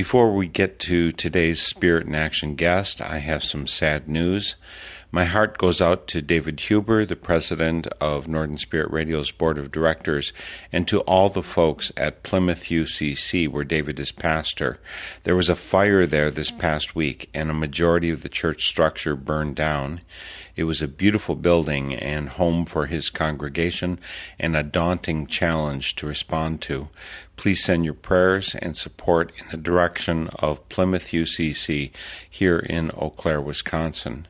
[0.00, 4.54] Before we get to today's Spirit in Action guest, I have some sad news.
[5.12, 9.70] My heart goes out to David Huber, the president of Northern Spirit Radio's board of
[9.70, 10.32] directors,
[10.72, 14.78] and to all the folks at Plymouth UCC, where David is pastor.
[15.24, 19.14] There was a fire there this past week, and a majority of the church structure
[19.14, 20.00] burned down.
[20.56, 23.98] It was a beautiful building and home for his congregation,
[24.38, 26.88] and a daunting challenge to respond to.
[27.36, 31.90] Please send your prayers and support in the direction of Plymouth UCC
[32.28, 34.26] here in Eau Claire, Wisconsin.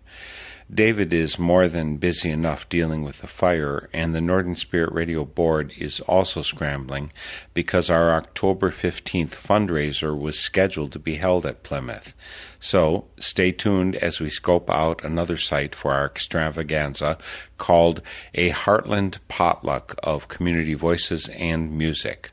[0.73, 5.25] David is more than busy enough dealing with the fire, and the Northern Spirit Radio
[5.25, 7.11] Board is also scrambling
[7.55, 12.15] because our October 15th fundraiser was scheduled to be held at Plymouth.
[12.61, 17.19] So stay tuned as we scope out another site for our extravaganza
[17.59, 18.01] called
[18.35, 22.31] a Heartland Potluck of Community Voices and Music.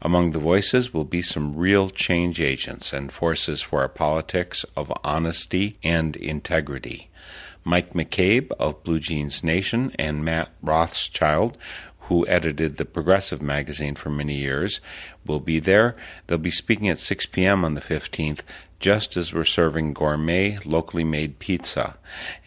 [0.00, 4.92] Among the voices will be some real change agents and forces for our politics of
[5.02, 7.08] honesty and integrity.
[7.64, 11.56] Mike McCabe of Blue Jeans Nation and Matt Rothschild,
[12.08, 14.80] who edited the Progressive magazine for many years,
[15.24, 15.94] will be there.
[16.26, 17.64] They'll be speaking at 6 p.m.
[17.64, 18.40] on the 15th
[18.82, 21.96] just as we're serving gourmet, locally made pizza.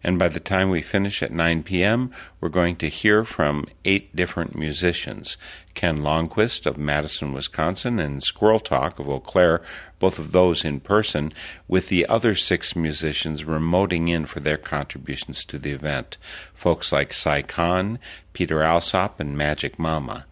[0.04, 2.12] And by the time we finish at 9 p.m.,
[2.42, 5.38] we're going to hear from eight different musicians.
[5.76, 9.62] Ken Lonnquist of Madison, Wisconsin, and Squirrel Talk of Eau Claire,
[10.00, 11.34] both of those in person,
[11.68, 16.18] with the other six musicians remoting in for their contributions to the event.
[16.54, 18.00] Folks like Si Kahn,
[18.34, 20.26] Peter Alsop, and Magic Mama.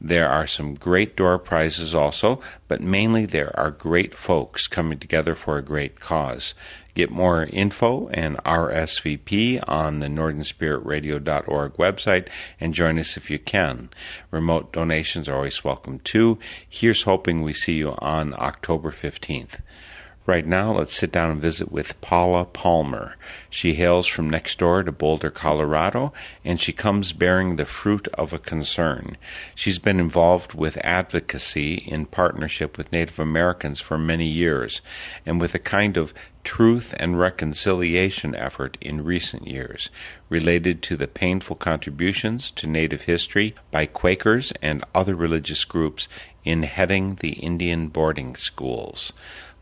[0.00, 5.34] There are some great door prizes also, but mainly there are great folks coming together
[5.34, 6.54] for a great cause.
[6.98, 12.26] Get more info and RSVP on the northernspiritradio.org website
[12.58, 13.90] and join us if you can.
[14.32, 16.40] Remote donations are always welcome too.
[16.68, 19.60] Here's hoping we see you on October 15th.
[20.28, 23.16] Right now, let's sit down and visit with Paula Palmer.
[23.48, 26.12] She hails from next door to Boulder, Colorado,
[26.44, 29.16] and she comes bearing the fruit of a concern.
[29.54, 34.82] She's been involved with advocacy in partnership with Native Americans for many years,
[35.24, 36.12] and with a kind of
[36.44, 39.88] truth and reconciliation effort in recent years
[40.28, 46.06] related to the painful contributions to Native history by Quakers and other religious groups
[46.44, 49.12] in heading the Indian boarding schools.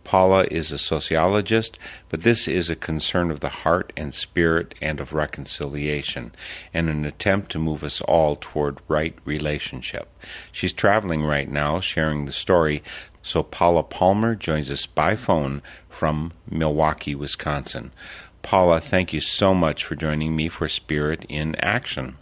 [0.07, 1.81] Paula is a sociologist,
[2.11, 6.31] but this is a concern of the heart and spirit and of reconciliation,
[6.73, 10.09] and an attempt to move us all toward right relationship.
[10.53, 12.85] She's traveling right now, sharing the story,
[13.21, 17.91] so Paula Palmer joins us by phone from Milwaukee, Wisconsin.
[18.43, 22.17] Paula, thank you so much for joining me for Spirit in Action.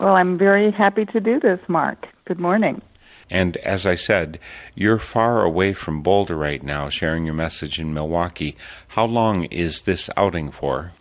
[0.00, 2.08] Well, I'm very happy to do this, Mark.
[2.24, 2.82] Good morning.
[3.30, 4.40] And as I said,
[4.74, 8.56] you're far away from Boulder right now, sharing your message in Milwaukee.
[8.88, 10.92] How long is this outing for?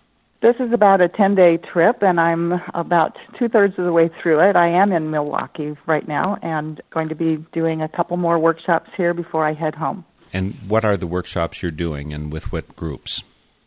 [0.42, 4.10] This is about a 10 day trip, and I'm about two thirds of the way
[4.22, 4.56] through it.
[4.56, 8.90] I am in Milwaukee right now and going to be doing a couple more workshops
[8.96, 10.06] here before I head home.
[10.32, 13.24] And what are the workshops you're doing and with what groups?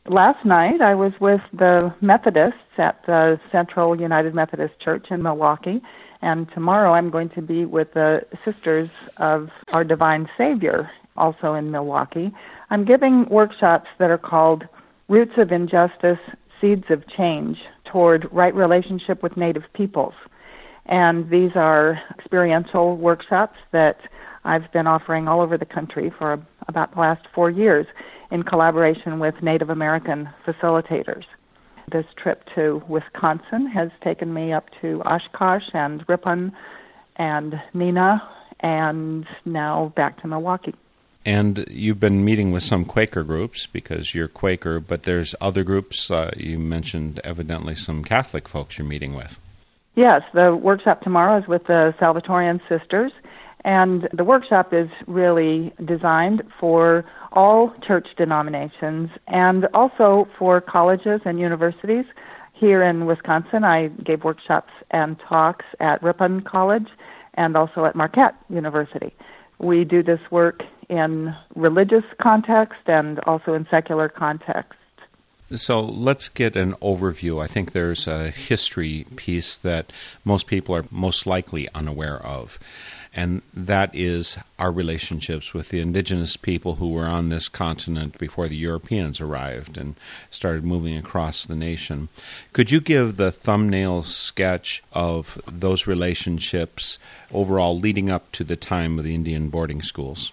[0.06, 5.82] Last night I was with the Methodists at the Central United Methodist Church in Milwaukee
[6.22, 11.70] and tomorrow I'm going to be with the Sisters of Our Divine Savior, also in
[11.70, 12.32] Milwaukee.
[12.70, 14.64] I'm giving workshops that are called
[15.08, 16.20] Roots of Injustice,
[16.60, 20.14] Seeds of Change toward Right Relationship with Native Peoples.
[20.86, 23.98] And these are experiential workshops that
[24.44, 27.86] I've been offering all over the country for about the last four years
[28.30, 31.24] in collaboration with Native American facilitators.
[31.90, 36.52] This trip to Wisconsin has taken me up to Oshkosh and Ripon
[37.16, 38.22] and Neenah
[38.60, 40.74] and now back to Milwaukee.
[41.24, 46.10] And you've been meeting with some Quaker groups because you're Quaker, but there's other groups.
[46.10, 49.38] Uh, you mentioned evidently some Catholic folks you're meeting with.
[49.94, 53.12] Yes, the workshop tomorrow is with the Salvatorian Sisters,
[53.64, 61.38] and the workshop is really designed for all church denominations and also for colleges and
[61.38, 62.04] universities.
[62.52, 66.88] Here in Wisconsin, I gave workshops and talks at Ripon College
[67.34, 69.14] and also at Marquette University.
[69.58, 74.78] We do this work in religious context and also in secular context.
[75.56, 77.42] So let's get an overview.
[77.42, 79.92] I think there's a history piece that
[80.24, 82.58] most people are most likely unaware of
[83.14, 88.48] and that is our relationships with the indigenous people who were on this continent before
[88.48, 89.96] the Europeans arrived and
[90.30, 92.08] started moving across the nation.
[92.52, 96.98] Could you give the thumbnail sketch of those relationships
[97.32, 100.32] overall leading up to the time of the Indian boarding schools?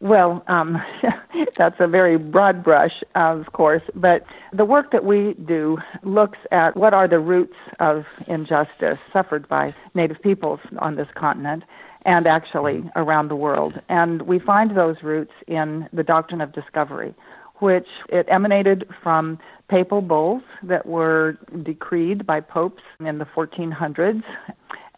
[0.00, 0.82] Well, um,
[1.56, 6.74] that's a very broad brush, of course, but the work that we do looks at
[6.74, 11.64] what are the roots of injustice suffered by Native peoples on this continent
[12.04, 13.80] and actually around the world.
[13.88, 17.14] And we find those roots in the doctrine of discovery,
[17.56, 19.38] which it emanated from
[19.68, 24.22] papal bulls that were decreed by popes in the 1400s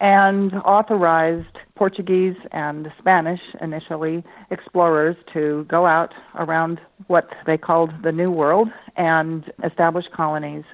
[0.03, 4.21] and authorized Portuguese and Spanish initially
[4.51, 8.67] explorers to go out around what they called the New World
[8.97, 10.65] and establish colonies.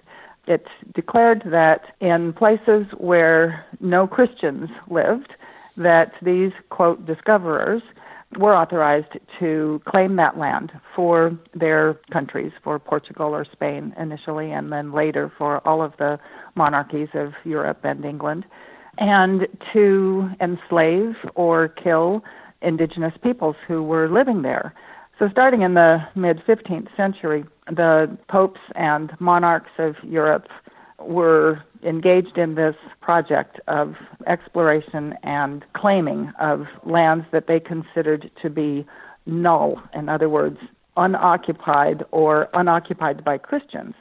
[0.48, 0.66] It
[0.96, 5.34] declared that in places where no Christians lived,
[5.80, 7.82] that these, quote, discoverers
[8.38, 14.72] were authorized to claim that land for their countries, for Portugal or Spain initially, and
[14.72, 16.20] then later for all of the
[16.56, 18.46] monarchies of Europe and England,
[19.00, 22.22] and to enslave or kill
[22.62, 24.76] indigenous peoples who were living there.
[25.18, 30.48] So, starting in the mid 15th century, the popes and monarchs of Europe
[31.02, 33.96] were engaged in this project of
[34.28, 38.86] exploration and claiming of lands that they considered to be
[39.26, 40.58] null, in other words,
[40.98, 43.96] unoccupied or unoccupied by Christians.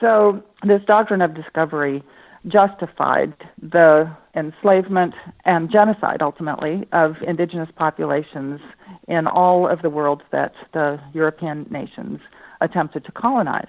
[0.00, 2.02] So, this doctrine of discovery
[2.46, 8.60] justified the enslavement and genocide, ultimately, of indigenous populations
[9.08, 12.20] in all of the world that the European nations
[12.60, 13.68] attempted to colonize.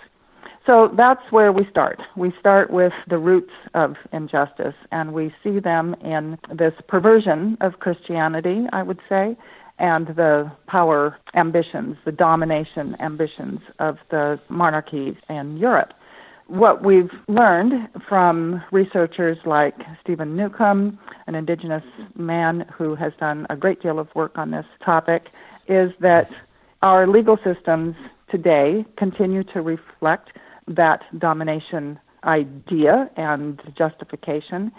[0.70, 2.00] So that's where we start.
[2.16, 7.80] We start with the roots of injustice, and we see them in this perversion of
[7.80, 9.36] Christianity, I would say,
[9.80, 15.92] and the power ambitions, the domination ambitions of the monarchies in Europe.
[16.46, 21.84] What we've learned from researchers like Steven Newcomb, an indigenous
[22.16, 25.30] man who has done a great deal of work on this topic,
[25.68, 26.32] is that
[26.84, 27.96] our legal systems
[28.30, 30.30] today continue to reflect
[30.70, 34.72] that domination idea and justification.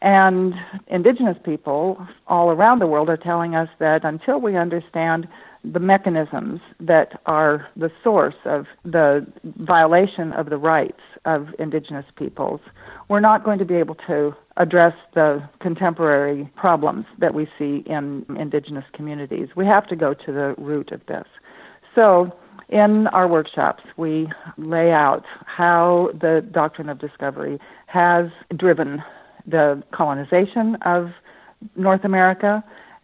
[0.00, 0.54] And
[0.86, 5.26] indigenous people all around the world are telling us that until we understand
[5.64, 12.60] the mechanisms that are the source of the violation of the rights of indigenous peoples,
[13.08, 18.24] we're not going to be able to address the contemporary problems that we see in
[18.38, 19.48] indigenous communities.
[19.56, 21.26] We have to go to the root of this.
[21.96, 22.32] So,
[22.68, 29.02] in our workshops, we lay out how the doctrine of discovery has driven
[29.46, 31.10] the colonization of
[31.76, 32.62] North America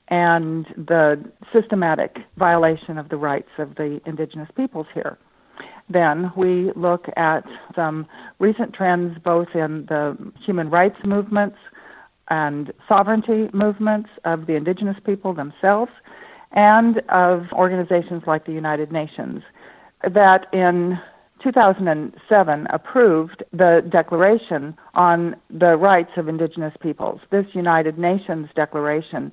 [0.08, 5.18] and the systematic violation of the rights of the indigenous peoples here.
[5.88, 7.44] Then we look at
[7.74, 8.06] some
[8.38, 11.56] recent trends both in the human rights movements
[12.28, 15.92] and sovereignty movements of the indigenous people themselves
[16.52, 19.42] and of organizations like the United Nations
[20.12, 20.98] that in
[21.42, 27.20] 2007 approved the Declaration on the Rights of Indigenous Peoples.
[27.30, 29.30] This United Nations Declaration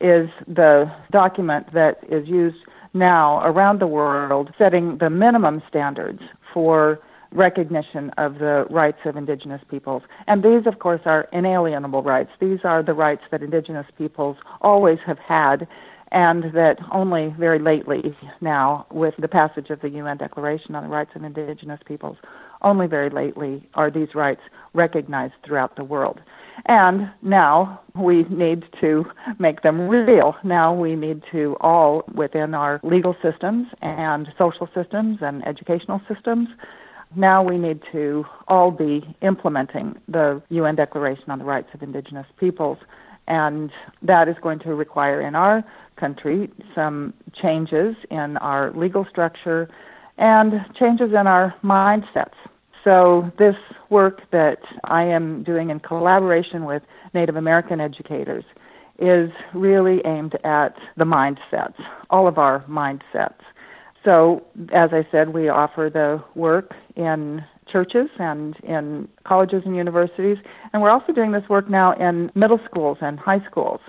[0.00, 2.56] is the document that is used
[2.94, 6.20] now around the world, setting the minimum standards
[6.52, 6.98] for
[7.32, 10.02] recognition of the rights of indigenous peoples.
[10.26, 12.30] And these, of course, are inalienable rights.
[12.40, 15.66] These are the rights that indigenous peoples always have had
[16.12, 20.88] and that only very lately now, with the passage of the UN Declaration on the
[20.88, 22.18] Rights of Indigenous Peoples,
[22.60, 24.42] only very lately are these rights
[24.74, 26.20] recognized throughout the world.
[26.66, 29.06] And now we need to
[29.38, 30.36] make them real.
[30.44, 36.48] Now we need to all, within our legal systems and social systems and educational systems,
[37.16, 42.26] now we need to all be implementing the UN Declaration on the Rights of Indigenous
[42.38, 42.78] Peoples.
[43.28, 43.70] And
[44.02, 45.64] that is going to require in our
[46.02, 49.70] country some changes in our legal structure
[50.18, 52.38] and changes in our mindsets.
[52.84, 53.54] So, this
[53.90, 56.82] work that I am doing in collaboration with
[57.14, 58.44] Native American educators
[58.98, 61.78] is really aimed at the mindsets,
[62.10, 63.42] all of our mindsets.
[64.04, 70.38] So, as I said, we offer the work in churches and in colleges and universities,
[70.72, 73.80] and we're also doing this work now in middle schools and high schools.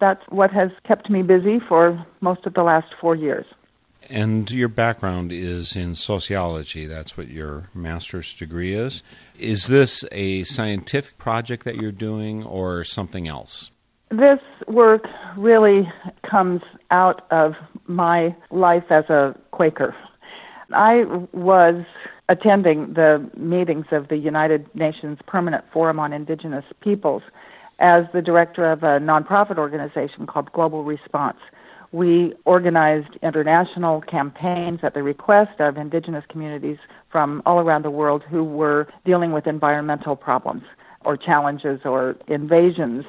[0.00, 3.46] That's what has kept me busy for most of the last four years.
[4.10, 6.86] And your background is in sociology.
[6.86, 9.02] That's what your master's degree is.
[9.38, 13.70] Is this a scientific project that you're doing or something else?
[14.10, 15.90] This work really
[16.28, 16.60] comes
[16.90, 17.54] out of
[17.86, 19.96] my life as a Quaker.
[20.72, 21.84] I was
[22.28, 27.22] attending the meetings of the United Nations Permanent Forum on Indigenous Peoples
[27.78, 31.38] as the director of a nonprofit organization called Global Response.
[31.92, 36.78] We organized international campaigns at the request of indigenous communities
[37.10, 40.64] from all around the world who were dealing with environmental problems
[41.04, 43.04] or challenges or invasions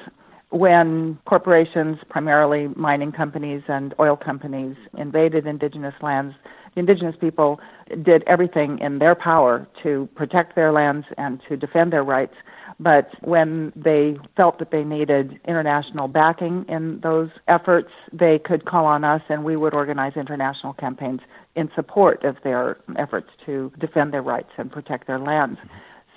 [0.50, 6.34] when corporations, primarily mining companies and oil companies, invaded indigenous lands,
[6.76, 7.58] indigenous people
[8.02, 12.34] did everything in their power to protect their lands and to defend their rights.
[12.78, 18.84] But when they felt that they needed international backing in those efforts, they could call
[18.84, 21.20] on us and we would organize international campaigns
[21.54, 25.58] in support of their efforts to defend their rights and protect their lands.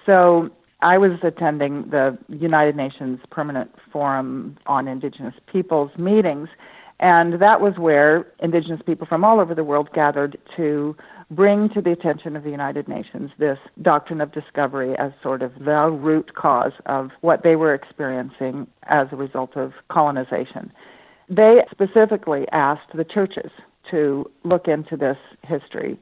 [0.05, 0.49] So
[0.81, 6.49] I was attending the United Nations Permanent Forum on Indigenous Peoples meetings,
[6.99, 10.95] and that was where Indigenous people from all over the world gathered to
[11.31, 15.53] bring to the attention of the United Nations this doctrine of discovery as sort of
[15.59, 20.71] the root cause of what they were experiencing as a result of colonization.
[21.29, 23.51] They specifically asked the churches
[23.91, 25.97] to look into this history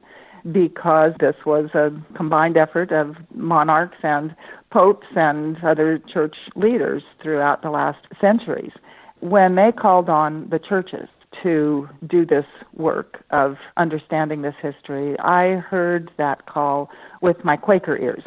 [0.50, 4.34] because this was a combined effort of monarchs and
[4.70, 8.72] popes and other church leaders throughout the last centuries.
[9.20, 11.08] When they called on the churches
[11.42, 17.96] to do this work of understanding this history, I heard that call with my Quaker
[17.98, 18.22] ears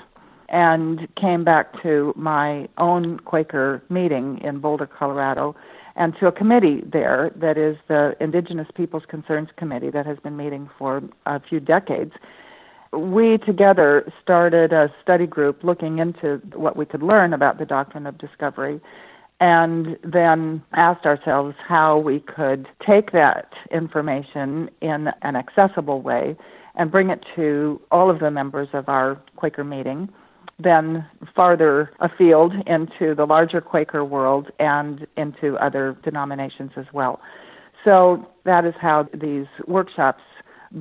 [0.50, 5.55] and came back to my own Quaker meeting in Boulder, Colorado,
[5.95, 10.36] and to a committee there that is the Indigenous Peoples Concerns Committee that has been
[10.36, 12.12] meeting for a few decades.
[12.91, 18.05] We together started a study group looking into what we could learn about the doctrine
[18.05, 18.81] of discovery
[19.41, 26.38] and then asked ourselves how we could take that information in an accessible way
[26.75, 30.07] and bring it to all of the members of our Quaker meeting
[30.63, 31.05] then
[31.36, 37.19] farther afield into the larger Quaker world and into other denominations as well.
[37.83, 40.21] So that is how these workshops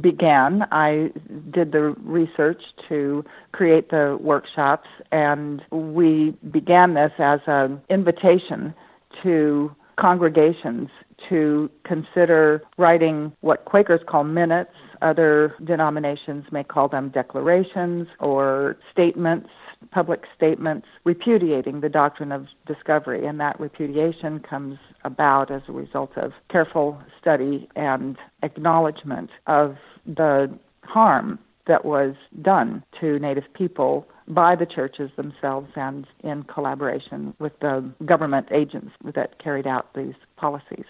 [0.00, 0.66] began.
[0.70, 1.11] I
[1.50, 8.75] did the research to create the workshops, and we began this as an invitation
[9.23, 10.88] to congregations
[11.28, 14.70] to consider writing what Quakers call minutes.
[15.02, 19.49] Other denominations may call them declarations or statements
[19.90, 26.16] public statements repudiating the doctrine of discovery, and that repudiation comes about as a result
[26.16, 34.54] of careful study and acknowledgement of the harm that was done to Native people by
[34.54, 40.84] the churches themselves and in collaboration with the government agents that carried out these policies.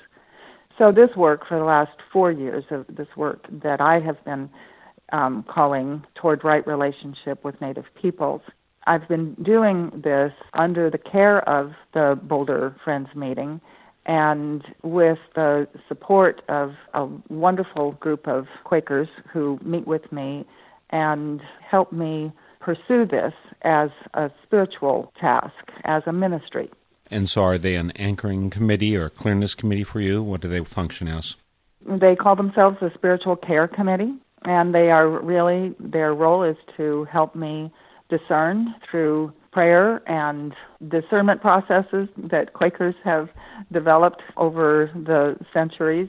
[0.78, 4.49] So, this work for the last four years of this work that I have been
[5.12, 8.42] um, calling toward right relationship with Native peoples
[8.87, 13.61] I've been doing this under the care of the Boulder Friends meeting
[14.07, 20.47] and with the support of a wonderful group of Quakers who meet with me
[20.91, 23.33] and help me pursue this
[23.63, 26.71] as a spiritual task, as a ministry.
[27.11, 30.23] And so, are they an anchoring committee or a clearness committee for you?
[30.23, 31.37] What do they function as?
[31.87, 37.05] They call themselves a spiritual care committee, and they are really, their role is to
[37.11, 37.73] help me
[38.11, 40.55] discern through prayer and
[40.88, 43.29] discernment processes that Quakers have
[43.73, 46.09] developed over the centuries,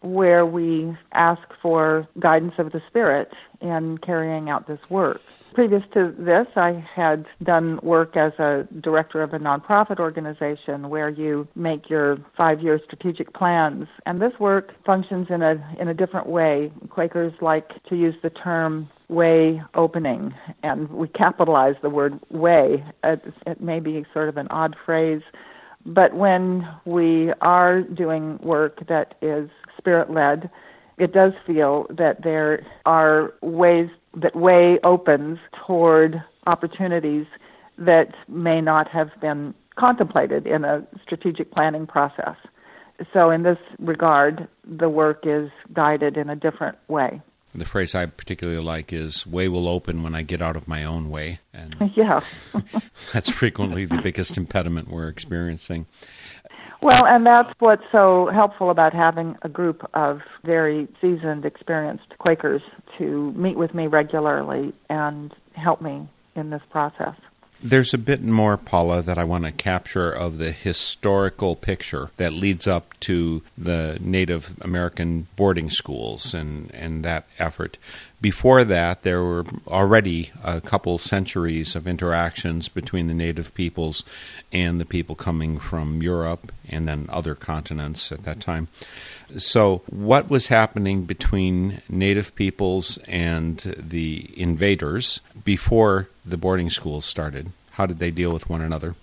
[0.00, 5.20] where we ask for guidance of the Spirit in carrying out this work.
[5.54, 11.08] Previous to this, I had done work as a director of a nonprofit organization where
[11.08, 16.28] you make your five-year strategic plans, and this work functions in a in a different
[16.28, 16.70] way.
[16.90, 22.84] Quakers like to use the term way opening, and we capitalize the word way.
[23.02, 25.22] It, it may be sort of an odd phrase,
[25.86, 29.48] but when we are doing work that is
[29.78, 30.50] spirit led,
[30.98, 37.26] it does feel that there are ways that way opens toward opportunities
[37.78, 42.36] that may not have been contemplated in a strategic planning process.
[43.12, 47.22] So, in this regard, the work is guided in a different way.
[47.54, 50.84] The phrase I particularly like is "way will open when I get out of my
[50.84, 52.20] own way," and yeah,
[53.12, 55.86] that's frequently the biggest impediment we're experiencing.
[56.80, 62.62] Well, and that's what's so helpful about having a group of very seasoned, experienced Quakers
[62.98, 67.16] to meet with me regularly and help me in this process.
[67.60, 72.32] There's a bit more, Paula, that I want to capture of the historical picture that
[72.32, 77.76] leads up to the Native American boarding schools and, and that effort.
[78.20, 84.04] Before that, there were already a couple centuries of interactions between the native peoples
[84.52, 88.68] and the people coming from Europe and then other continents at that time.
[89.36, 97.52] So, what was happening between native peoples and the invaders before the boarding schools started?
[97.72, 98.94] How did they deal with one another?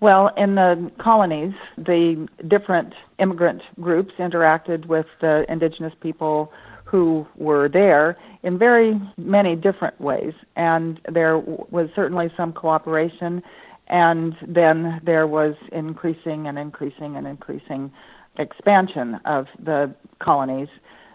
[0.00, 6.52] Well, in the colonies, the different immigrant groups interacted with the indigenous people
[6.84, 10.34] who were there in very many different ways.
[10.56, 13.42] And there was certainly some cooperation,
[13.86, 17.92] and then there was increasing and increasing and increasing
[18.38, 20.68] expansion of the colonies.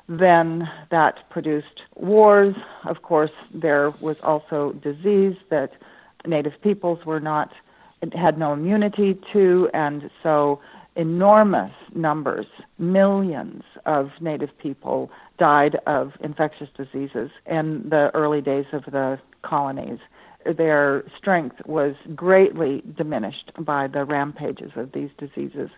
[0.09, 2.55] Then that produced wars.
[2.87, 5.71] Of course, there was also disease that
[6.25, 7.51] native peoples were not
[8.13, 10.59] had no immunity to, and so
[10.95, 12.45] enormous numbers,
[12.77, 19.99] millions of native people died of infectious diseases in the early days of the colonies.
[20.45, 25.69] Their strength was greatly diminished by the rampages of these diseases.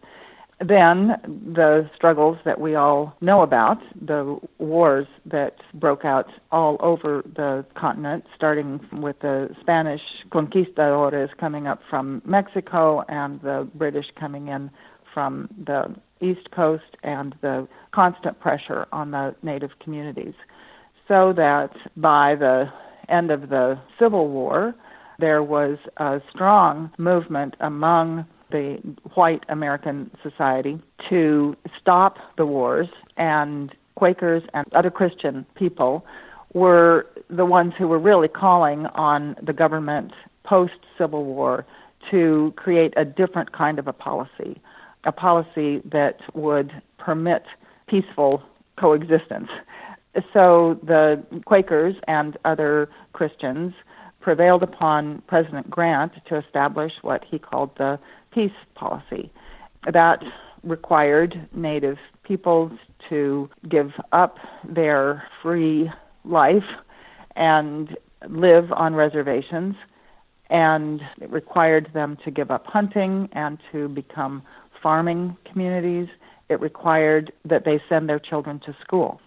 [0.59, 1.15] Then
[1.53, 7.65] the struggles that we all know about, the wars that broke out all over the
[7.75, 14.69] continent, starting with the Spanish conquistadores coming up from Mexico and the British coming in
[15.13, 20.33] from the East Coast and the constant pressure on the native communities.
[21.07, 22.65] So that by the
[23.07, 24.75] end of the Civil War,
[25.19, 28.79] there was a strong movement among the
[29.13, 36.05] white American society to stop the wars, and Quakers and other Christian people
[36.53, 40.11] were the ones who were really calling on the government
[40.43, 41.65] post Civil War
[42.09, 44.59] to create a different kind of a policy,
[45.03, 47.43] a policy that would permit
[47.87, 48.41] peaceful
[48.77, 49.49] coexistence.
[50.33, 53.73] So the Quakers and other Christians
[54.21, 57.99] prevailed upon President Grant to establish what he called the
[58.31, 59.31] peace policy.
[59.91, 60.23] That
[60.63, 62.71] required Native peoples
[63.09, 64.37] to give up
[64.67, 65.89] their free
[66.25, 66.63] life
[67.35, 69.75] and live on reservations,
[70.49, 74.43] and it required them to give up hunting and to become
[74.81, 76.07] farming communities.
[76.49, 79.21] It required that they send their children to school.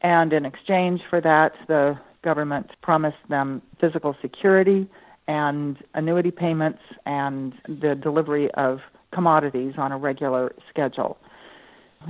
[0.00, 4.88] And in exchange for that, the government promised them physical security
[5.30, 8.80] and annuity payments and the delivery of
[9.12, 11.16] commodities on a regular schedule.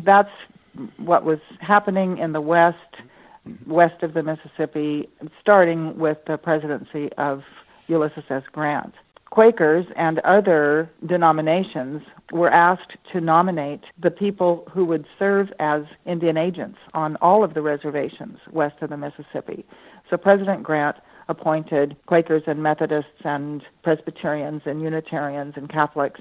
[0.02, 0.30] That's
[0.96, 2.92] what was happening in the West,
[3.66, 5.06] west of the Mississippi,
[5.38, 7.44] starting with the presidency of
[7.88, 8.44] Ulysses S.
[8.52, 8.94] Grant.
[9.28, 12.02] Quakers and other denominations
[12.33, 17.52] were asked to nominate the people who would serve as Indian agents on all of
[17.52, 19.66] the reservations west of the Mississippi.
[20.09, 20.96] So President Grant
[21.30, 26.20] appointed Quakers and Methodists and Presbyterians and Unitarians and Catholics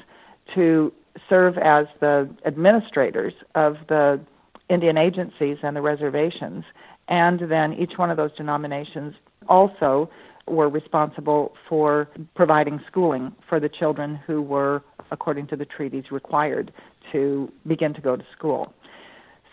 [0.55, 0.93] to
[1.27, 4.21] serve as the administrators of the
[4.69, 6.63] Indian agencies and the reservations.
[7.09, 9.15] And then each one of those denominations
[9.47, 10.09] also
[10.47, 16.71] were responsible for providing schooling for the children who were, according to the treaties, required
[17.11, 18.73] to begin to go to school.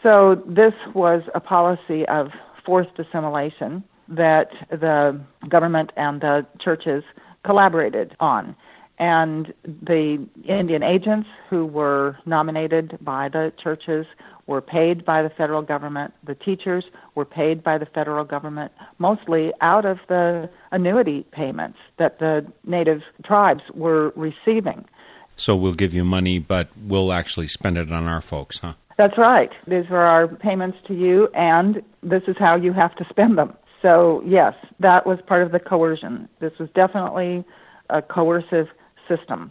[0.02, 2.28] So this was a policy of
[2.64, 7.04] forced assimilation that the government and the churches
[7.44, 8.56] collaborated on.
[8.98, 14.06] And the Indian agents who were nominated by the churches
[14.46, 16.14] were paid by the federal government.
[16.24, 22.20] The teachers were paid by the federal government, mostly out of the annuity payments that
[22.20, 24.84] the native tribes were receiving.
[25.36, 28.74] So we'll give you money, but we'll actually spend it on our folks, huh?
[28.96, 29.52] That's right.
[29.66, 33.54] These are our payments to you, and this is how you have to spend them.
[33.82, 36.28] So, yes, that was part of the coercion.
[36.40, 37.44] This was definitely
[37.90, 38.68] a coercive
[39.08, 39.50] system.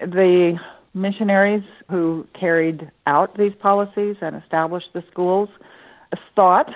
[0.00, 0.58] The
[0.94, 5.48] missionaries who carried out these policies and established the schools
[6.34, 6.74] thought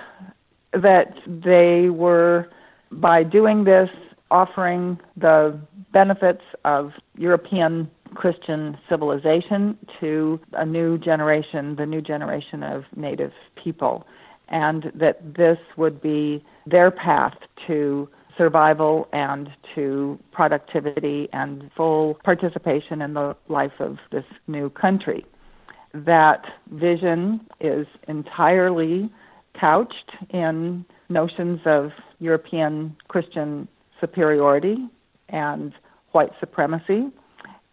[0.73, 2.49] that they were,
[2.91, 3.91] by doing this,
[4.31, 5.59] offering the
[5.93, 14.07] benefits of European Christian civilization to a new generation, the new generation of Native people,
[14.49, 17.35] and that this would be their path
[17.67, 25.25] to survival and to productivity and full participation in the life of this new country.
[25.93, 29.13] That vision is entirely
[29.59, 33.69] couched in notions of European Christian
[34.01, 34.89] superiority
[35.29, 35.73] and
[36.13, 37.11] white supremacy.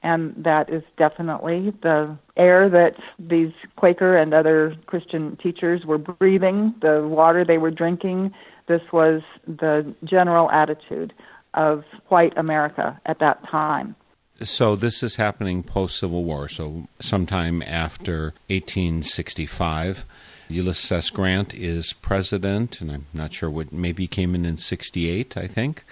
[0.03, 6.73] And that is definitely the air that these Quaker and other Christian teachers were breathing,
[6.81, 8.33] the water they were drinking.
[8.71, 11.11] This was the general attitude
[11.55, 13.97] of white America at that time.
[14.43, 20.05] So this is happening post Civil War, so sometime after 1865.
[20.47, 21.09] Ulysses S.
[21.09, 25.83] Grant is president, and I'm not sure what, maybe came in in 68, I think.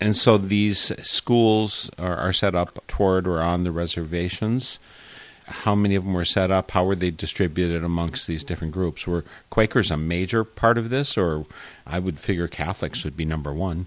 [0.00, 4.78] And so these schools are, are, set up toward or on the reservations.
[5.50, 6.70] How many of them were set up?
[6.70, 9.06] How were they distributed amongst these different groups?
[9.06, 11.46] Were Quakers a major part of this, or
[11.86, 13.86] I would figure Catholics would be number one?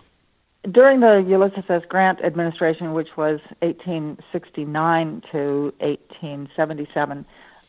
[0.70, 1.84] During the Ulysses S.
[1.90, 7.26] Grant administration, which was 1869 to 1877,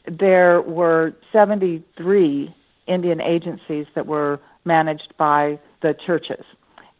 [0.07, 2.54] there were 73
[2.87, 6.44] Indian agencies that were managed by the churches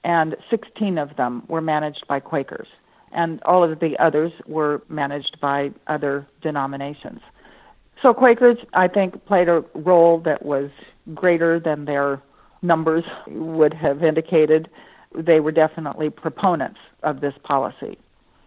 [0.05, 2.69] and 16 of them were managed by Quakers,
[3.15, 7.21] and all of the others were managed by other denominations.
[8.03, 10.71] So Quakers, I think, played a role that was
[11.15, 12.21] greater than their
[12.63, 14.69] numbers would have indicated.
[15.15, 17.99] They were definitely proponents of this policy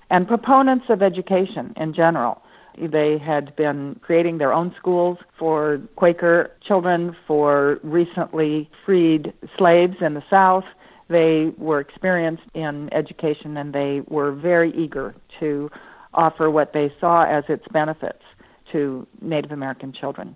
[0.10, 2.42] and proponents of education in general.
[2.80, 10.14] They had been creating their own schools for Quaker children, for recently freed slaves in
[10.14, 10.66] the South,
[11.10, 15.70] they were experienced in education and they were very eager to
[16.14, 18.24] offer what they saw as its benefits
[18.72, 20.36] to Native American children.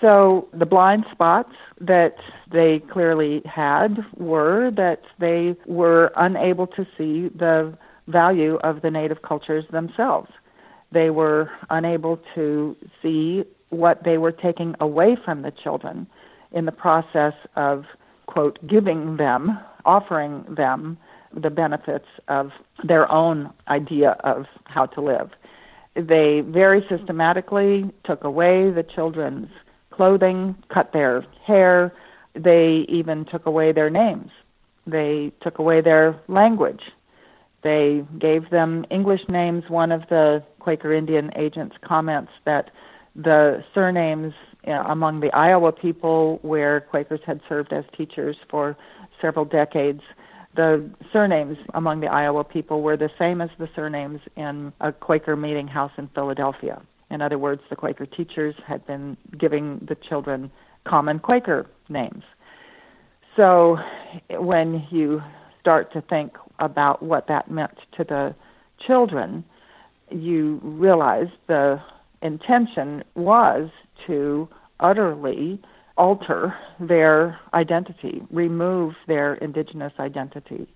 [0.00, 2.16] So the blind spots that
[2.50, 7.76] they clearly had were that they were unable to see the
[8.08, 10.28] value of the native cultures themselves.
[10.90, 16.06] They were unable to see what they were taking away from the children
[16.50, 17.84] in the process of,
[18.32, 20.96] quote, giving them offering them
[21.34, 22.50] the benefits of
[22.82, 25.30] their own idea of how to live.
[25.94, 29.48] They very systematically took away the children's
[29.90, 31.92] clothing, cut their hair,
[32.34, 34.30] they even took away their names.
[34.86, 36.80] They took away their language.
[37.62, 39.64] They gave them English names.
[39.68, 42.70] One of the Quaker Indian agents comments that
[43.14, 44.32] the surnames
[44.66, 48.76] Uh, among the Iowa people, where Quakers had served as teachers for
[49.20, 50.02] several decades,
[50.54, 55.34] the surnames among the Iowa people were the same as the surnames in a Quaker
[55.34, 56.80] meeting house in Philadelphia.
[57.10, 60.50] In other words, the Quaker teachers had been giving the children
[60.86, 62.22] common Quaker names.
[63.36, 63.78] So
[64.30, 65.22] when you
[65.60, 68.34] start to think about what that meant to the
[68.86, 69.44] children,
[70.10, 71.80] you realize the
[72.20, 73.70] intention was
[74.06, 74.48] to
[74.80, 75.60] utterly
[75.96, 80.66] alter their identity, remove their indigenous identity.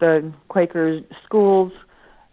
[0.00, 1.72] The Quaker schools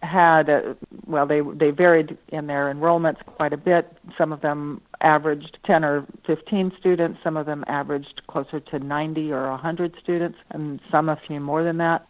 [0.02, 0.76] had a,
[1.08, 5.84] well they they varied in their enrollments quite a bit some of them averaged 10
[5.84, 11.10] or 15 students some of them averaged closer to 90 or 100 students and some
[11.10, 12.06] a few more than that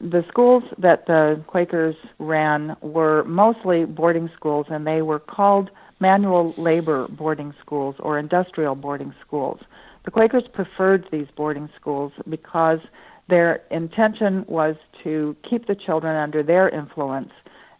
[0.00, 5.70] the schools that the Quakers ran were mostly boarding schools and they were called
[6.02, 9.60] manual labor boarding schools or industrial boarding schools.
[10.04, 12.80] The Quakers preferred these boarding schools because
[13.28, 17.30] their intention was to keep the children under their influence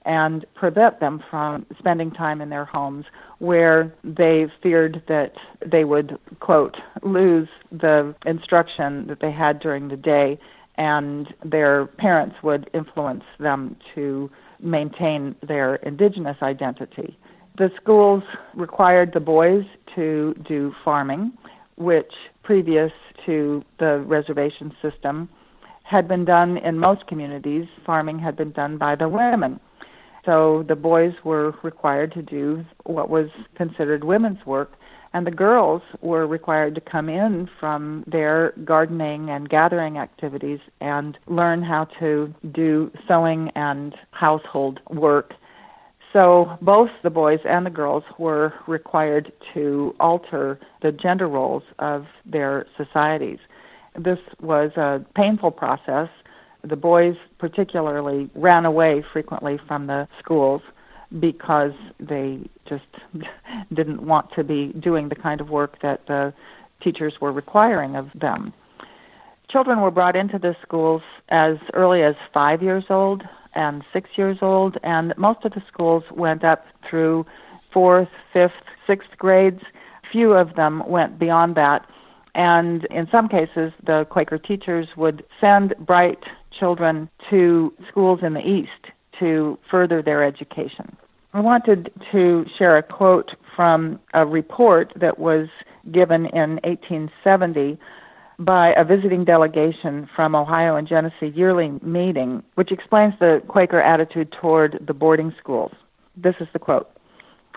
[0.05, 3.05] and prevent them from spending time in their homes
[3.39, 5.33] where they feared that
[5.65, 10.39] they would, quote, lose the instruction that they had during the day
[10.79, 14.31] and their parents would influence them to
[14.61, 17.19] maintain their indigenous identity.
[17.59, 18.23] The schools
[18.55, 21.33] required the boys to do farming,
[21.77, 22.12] which
[22.43, 22.93] previous
[23.27, 25.29] to the reservation system
[25.85, 27.67] had been done in most communities.
[27.85, 29.61] Farming had been done by the women.
[30.25, 34.73] So the boys were required to do what was considered women's work,
[35.12, 41.19] and the girls were required to come in from their gardening and gathering activities and
[41.27, 45.35] learn how to do sewing and household work
[46.12, 52.07] So both the boys and the girls were required to alter the gender roles of
[52.27, 53.38] their societies.
[53.98, 56.09] This was a painful process.
[56.62, 60.62] The boys, particularly, ran away frequently from the schools
[61.18, 62.85] because they just
[63.75, 66.33] didn't want to be doing the kind of work that the
[66.83, 68.53] teachers were requiring of them.
[69.51, 73.22] Children were brought into the schools as early as five years old
[73.55, 77.27] and six years old, and most of the schools went up through
[77.73, 78.53] fourth, fifth,
[78.87, 79.62] sixth grades.
[80.11, 81.87] Few of them went beyond that.
[82.35, 86.23] And in some cases, the Quaker teachers would send bright
[86.59, 90.97] children to schools in the East to further their education.
[91.35, 95.49] I wanted to share a quote from a report that was
[95.91, 97.79] given in 1870
[98.44, 104.33] by a visiting delegation from Ohio and Genesee yearly meeting, which explains the Quaker attitude
[104.33, 105.72] toward the boarding schools.
[106.16, 106.88] This is the quote.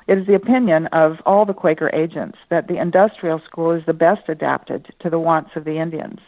[0.07, 3.93] It is the opinion of all the Quaker agents that the industrial school is the
[3.93, 6.19] best adapted to the wants of the Indians.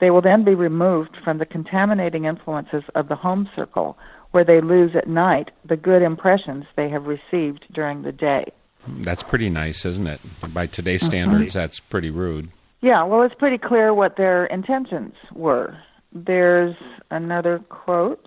[0.00, 3.98] They will then be removed from the contaminating influences of the home circle,
[4.30, 8.44] where they lose at night the good impressions they have received during the day.
[8.86, 10.20] That's pretty nice, isn't it?
[10.54, 11.10] By today's mm-hmm.
[11.10, 11.58] standards, mm-hmm.
[11.58, 12.50] that's pretty rude.
[12.80, 15.76] Yeah, well, it's pretty clear what their intentions were.
[16.12, 16.76] There's
[17.10, 18.24] another quote.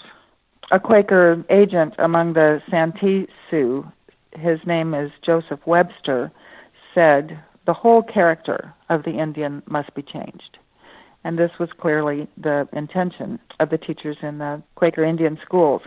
[0.71, 3.85] A Quaker agent among the Santee Sioux,
[4.33, 6.31] his name is Joseph Webster,
[6.93, 10.57] said, The whole character of the Indian must be changed.
[11.23, 15.81] And this was clearly the intention of the teachers in the Quaker Indian schools.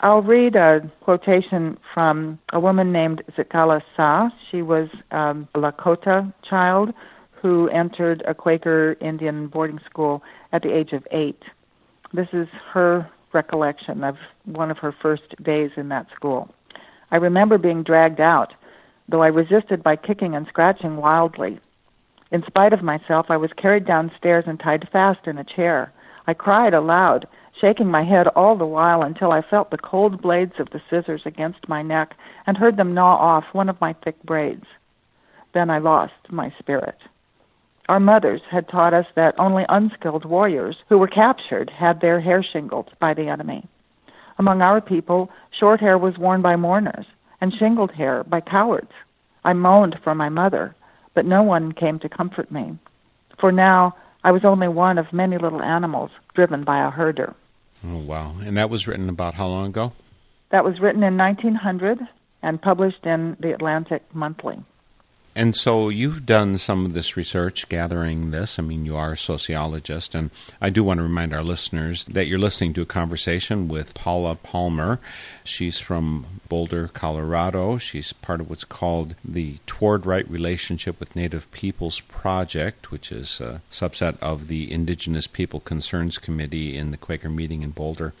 [0.00, 4.30] I'll read a quotation from a woman named Zitkala Sa.
[4.50, 6.92] She was um, a Lakota child
[7.46, 10.20] who entered a Quaker Indian boarding school
[10.52, 11.40] at the age of eight.
[12.12, 16.52] This is her recollection of one of her first days in that school.
[17.12, 18.52] I remember being dragged out,
[19.08, 21.60] though I resisted by kicking and scratching wildly.
[22.32, 25.92] In spite of myself, I was carried downstairs and tied fast in a chair.
[26.26, 27.28] I cried aloud,
[27.60, 31.22] shaking my head all the while until I felt the cold blades of the scissors
[31.24, 34.66] against my neck and heard them gnaw off one of my thick braids.
[35.54, 36.98] Then I lost my spirit.
[37.88, 42.42] Our mothers had taught us that only unskilled warriors who were captured had their hair
[42.42, 43.66] shingled by the enemy.
[44.38, 47.06] Among our people, short hair was worn by mourners,
[47.40, 48.90] and shingled hair by cowards.
[49.44, 50.74] I moaned for my mother,
[51.14, 52.76] but no one came to comfort me.
[53.38, 53.94] For now,
[54.24, 57.34] I was only one of many little animals driven by a herder.
[57.84, 58.34] Oh, wow.
[58.44, 59.92] And that was written about how long ago?
[60.50, 62.00] That was written in 1900
[62.42, 64.58] and published in the Atlantic Monthly.
[65.36, 68.58] And so you've done some of this research gathering this.
[68.58, 70.30] I mean, you are a sociologist, and
[70.62, 74.36] I do want to remind our listeners that you're listening to a conversation with Paula
[74.36, 74.98] Palmer.
[75.44, 77.76] She's from Boulder, Colorado.
[77.76, 83.38] She's part of what's called the Toward Right Relationship with Native Peoples Project, which is
[83.38, 88.14] a subset of the Indigenous People Concerns Committee in the Quaker meeting in Boulder.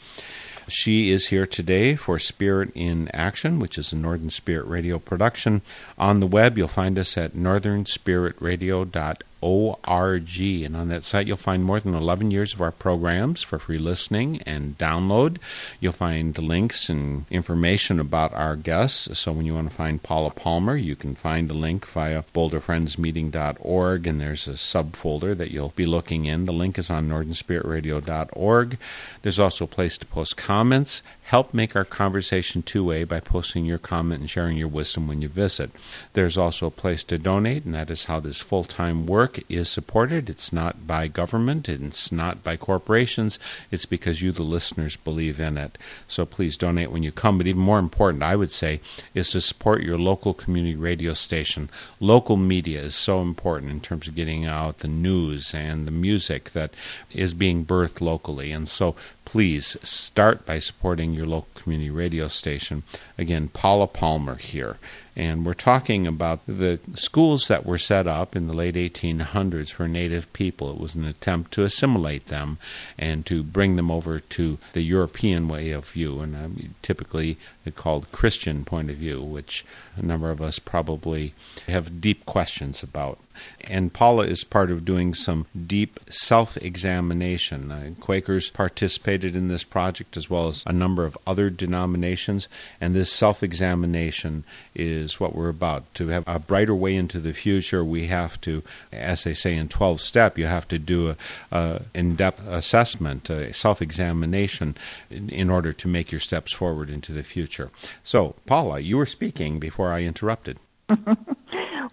[0.68, 5.62] She is here today for Spirit in Action, which is a Northern Spirit Radio production.
[5.96, 10.40] On the web, you'll find us at northernspiritradio.org org.
[10.40, 13.78] And on that site, you'll find more than 11 years of our programs for free
[13.78, 15.38] listening and download.
[15.80, 19.18] You'll find links and information about our guests.
[19.18, 24.06] So when you want to find Paula Palmer, you can find a link via boulderfriendsmeeting.org,
[24.06, 26.44] and there's a subfolder that you'll be looking in.
[26.44, 28.78] The link is on northernspiritradio.org.
[29.22, 31.02] There's also a place to post comments.
[31.26, 35.20] Help make our conversation two way by posting your comment and sharing your wisdom when
[35.20, 35.72] you visit.
[36.12, 39.68] There's also a place to donate, and that is how this full time work is
[39.68, 40.30] supported.
[40.30, 43.40] It's not by government, it's not by corporations,
[43.72, 45.76] it's because you, the listeners, believe in it.
[46.06, 47.38] So please donate when you come.
[47.38, 48.80] But even more important, I would say,
[49.12, 51.70] is to support your local community radio station.
[51.98, 56.50] Local media is so important in terms of getting out the news and the music
[56.50, 56.72] that
[57.10, 58.52] is being birthed locally.
[58.52, 58.94] And so
[59.36, 62.82] please start by supporting your local community radio station.
[63.18, 64.78] Again, Paula Palmer here.
[65.16, 69.88] And we're talking about the schools that were set up in the late 1800s for
[69.88, 70.70] Native people.
[70.70, 72.58] It was an attempt to assimilate them
[72.98, 77.38] and to bring them over to the European way of view, and um, typically
[77.74, 79.64] called Christian point of view, which
[79.96, 81.34] a number of us probably
[81.66, 83.18] have deep questions about.
[83.62, 87.70] And Paula is part of doing some deep self examination.
[87.70, 92.48] Uh, Quakers participated in this project as well as a number of other denominations.
[92.80, 95.92] And this self examination is what we're about.
[95.94, 99.68] To have a brighter way into the future, we have to, as they say in
[99.68, 101.16] 12 step, you have to do a,
[101.50, 104.76] a in depth assessment, a self examination
[105.10, 107.70] in, in order to make your steps forward into the future.
[108.04, 110.58] So, Paula, you were speaking before I interrupted.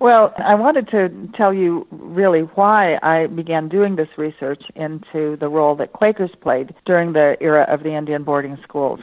[0.03, 5.47] Well, I wanted to tell you really why I began doing this research into the
[5.47, 8.99] role that Quakers played during the era of the Indian boarding schools.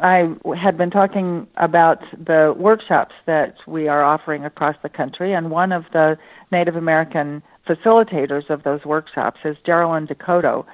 [0.00, 5.50] I had been talking about the workshops that we are offering across the country, and
[5.50, 6.16] one of the
[6.50, 10.64] Native American facilitators of those workshops is Jerilyn DeCoteau.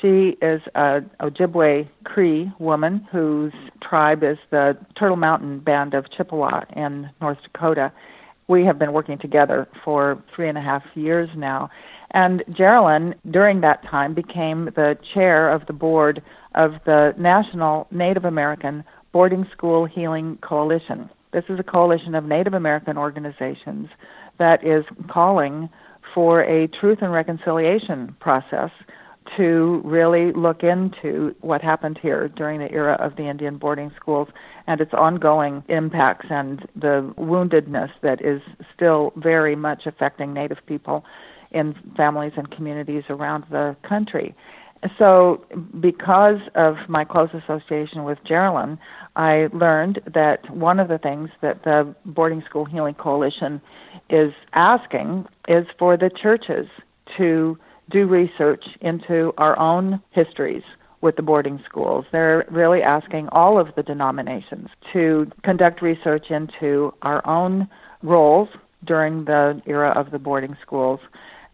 [0.00, 6.62] She is a Ojibwe Cree woman whose tribe is the Turtle Mountain Band of Chippewa
[6.74, 7.92] in North Dakota
[8.48, 11.70] we have been working together for three and a half years now.
[12.12, 16.22] And Geraldine, during that time, became the chair of the board
[16.54, 21.10] of the National Native American Boarding School Healing Coalition.
[21.32, 23.88] This is a coalition of Native American organizations
[24.38, 25.68] that is calling
[26.14, 28.70] for a truth and reconciliation process
[29.36, 34.28] to really look into what happened here during the era of the Indian boarding schools
[34.66, 38.42] and its ongoing impacts and the woundedness that is
[38.74, 41.04] still very much affecting Native people
[41.50, 44.34] in families and communities around the country.
[44.98, 45.44] So,
[45.80, 48.78] because of my close association with Jerilyn,
[49.14, 53.60] I learned that one of the things that the Boarding School Healing Coalition
[54.10, 56.66] is asking is for the churches
[57.16, 57.56] to
[57.90, 60.62] do research into our own histories
[61.00, 62.04] with the boarding schools.
[62.10, 67.68] They're really asking all of the denominations to conduct research into our own
[68.02, 68.48] roles
[68.84, 71.00] during the era of the boarding schools.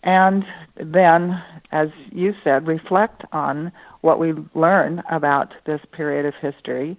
[0.08, 0.42] And
[0.76, 1.38] then,
[1.70, 6.96] as you said, reflect on what we learn about this period of history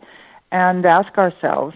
[0.51, 1.75] and ask ourselves,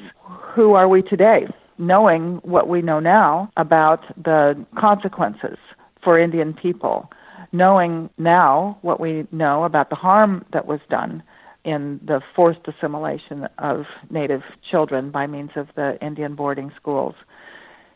[0.53, 1.47] who are we today?
[1.79, 5.57] Knowing what we know now about the consequences
[6.03, 7.09] for Indian people
[7.53, 11.23] knowing now what we know about the harm that was done
[11.63, 17.15] in the forced assimilation of Native children by means of the Indian boarding schools.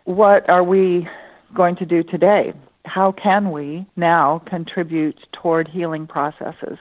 [0.05, 1.09] What are we
[1.53, 2.53] going to do today?
[2.87, 6.77] How can we now contribute toward healing processes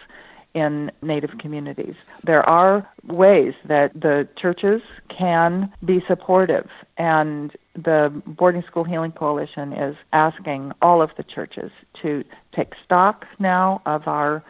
[0.54, 1.94] in Native communities?
[2.24, 4.82] There are ways that the churches
[5.16, 11.72] can be supportive and the Boarding School Healing Coalition is asking all of the churches
[12.02, 12.22] to
[12.54, 14.44] take stock now of our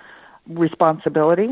[0.47, 1.49] responsibility,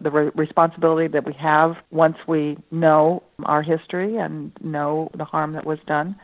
[0.00, 5.52] the re- responsibility that we have once we know our history and know the harm
[5.52, 6.16] that was done.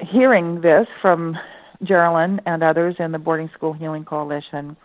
[0.00, 1.36] Hearing this from
[1.82, 4.76] Jerilyn and others in the Boarding School Healing Coalition,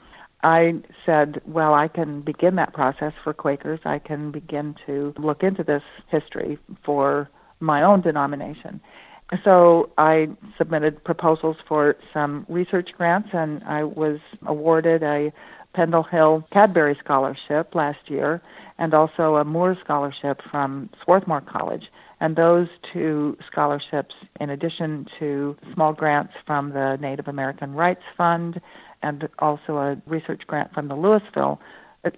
[0.44, 3.80] I said, well, I can begin that process for Quakers.
[3.86, 7.30] I can begin to look into this history for
[7.60, 8.82] my own denomination.
[9.44, 10.28] So I
[10.58, 15.32] submitted proposals for some research grants, and I was awarded a
[15.74, 18.42] Pendle Hill Cadbury Scholarship last year
[18.78, 21.86] and also a Moore Scholarship from Swarthmore College.
[22.24, 28.62] And those two scholarships, in addition to small grants from the Native American Rights Fund
[29.02, 31.60] and also a research grant from the Louisville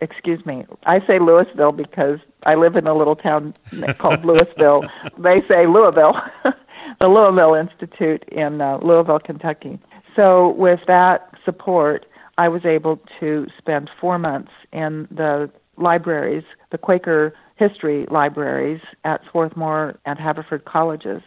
[0.01, 3.53] excuse me, I say Louisville because I live in a little town
[3.97, 4.83] called Louisville.
[5.17, 6.19] They say Louisville.
[7.01, 9.79] the Louisville Institute in uh, Louisville, Kentucky.
[10.15, 12.05] So, with that support,
[12.39, 19.21] I was able to spend four months in the libraries, the Quaker history libraries at
[19.31, 21.21] Swarthmore and Haverford colleges,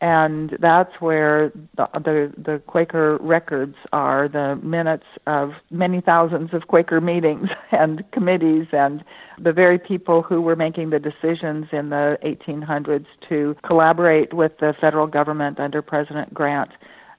[0.00, 6.68] and that's where the, the, the Quaker records are the minutes of many thousands of
[6.68, 9.02] Quaker meetings and committees and
[9.42, 14.72] the very people who were making the decisions in the 1800s to collaborate with the
[14.80, 16.70] federal government under President Grant.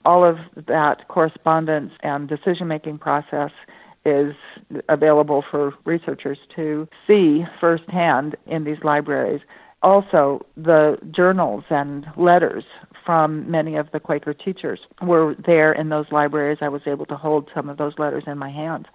[0.05, 3.51] All of that correspondence and decision making process
[4.09, 4.33] is
[4.89, 9.41] available for researchers to see firsthand in these libraries
[9.81, 12.63] also the journals and letters
[13.05, 16.59] from many of the Quaker teachers were there in those libraries.
[16.61, 18.85] I was able to hold some of those letters in my hands.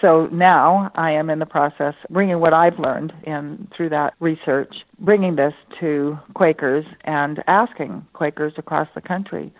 [0.00, 4.74] So now I am in the process bringing what I've learned in through that research,
[4.98, 9.52] bringing this to Quakers and asking Quakers across the country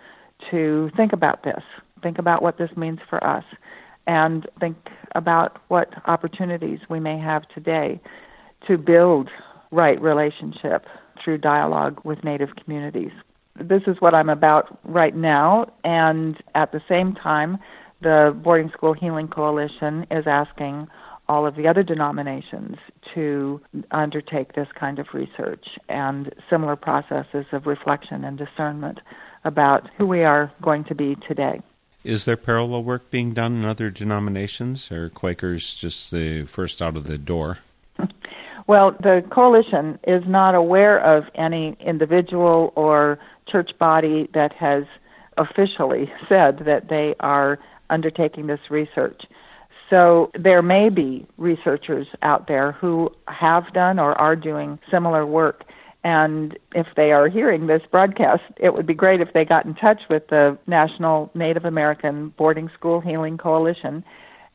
[0.49, 1.61] to think about this,
[2.01, 3.43] think about what this means for us,
[4.07, 4.77] and think
[5.15, 7.99] about what opportunities we may have today
[8.67, 9.29] to build
[9.71, 10.85] right relationship
[11.23, 13.11] through dialogue with Native communities.
[13.59, 17.57] This is what I'm about right now, and at the same time,
[18.01, 20.87] the Boarding School Healing Coalition is asking
[21.27, 22.77] all of the other denominations
[23.13, 28.99] to undertake this kind of research and similar processes of reflection and discernment
[29.43, 31.61] about who we are going to be today.
[32.03, 36.97] Is there parallel work being done in other denominations, or Quakers just the first out
[36.97, 37.59] of the door?
[38.67, 44.85] Well, the coalition is not aware of any individual or church body that has
[45.37, 49.23] officially said that they are undertaking this research.
[49.89, 55.65] So there may be researchers out there who have done or are doing similar work.
[56.03, 59.75] And if they are hearing this broadcast, it would be great if they got in
[59.75, 64.03] touch with the National Native American Boarding School Healing Coalition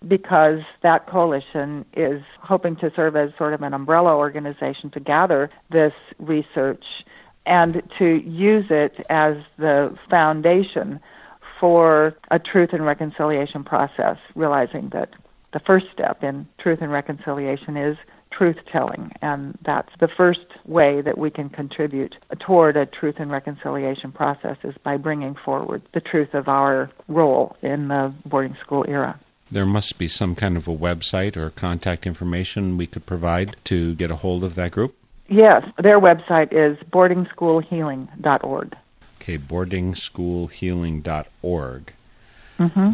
[0.07, 5.51] because that coalition is hoping to serve as sort of an umbrella organization to gather
[5.71, 6.85] this research
[7.47, 11.01] and to use it as the foundation
[11.61, 15.11] for a truth and reconciliation process, realizing that
[15.53, 17.97] the first step in truth and reconciliation is
[18.37, 23.31] truth telling, and that's the first way that we can contribute toward a truth and
[23.31, 28.85] reconciliation process is by bringing forward the truth of our role in the boarding school
[28.89, 29.19] era.
[29.51, 33.95] There must be some kind of a website or contact information we could provide to
[33.95, 34.97] get a hold of that group.
[35.29, 38.77] Yes, their website is boardingschoolhealing.org.
[39.21, 41.93] Okay, boardingschoolhealing.org.
[42.59, 42.93] Mm-hmm.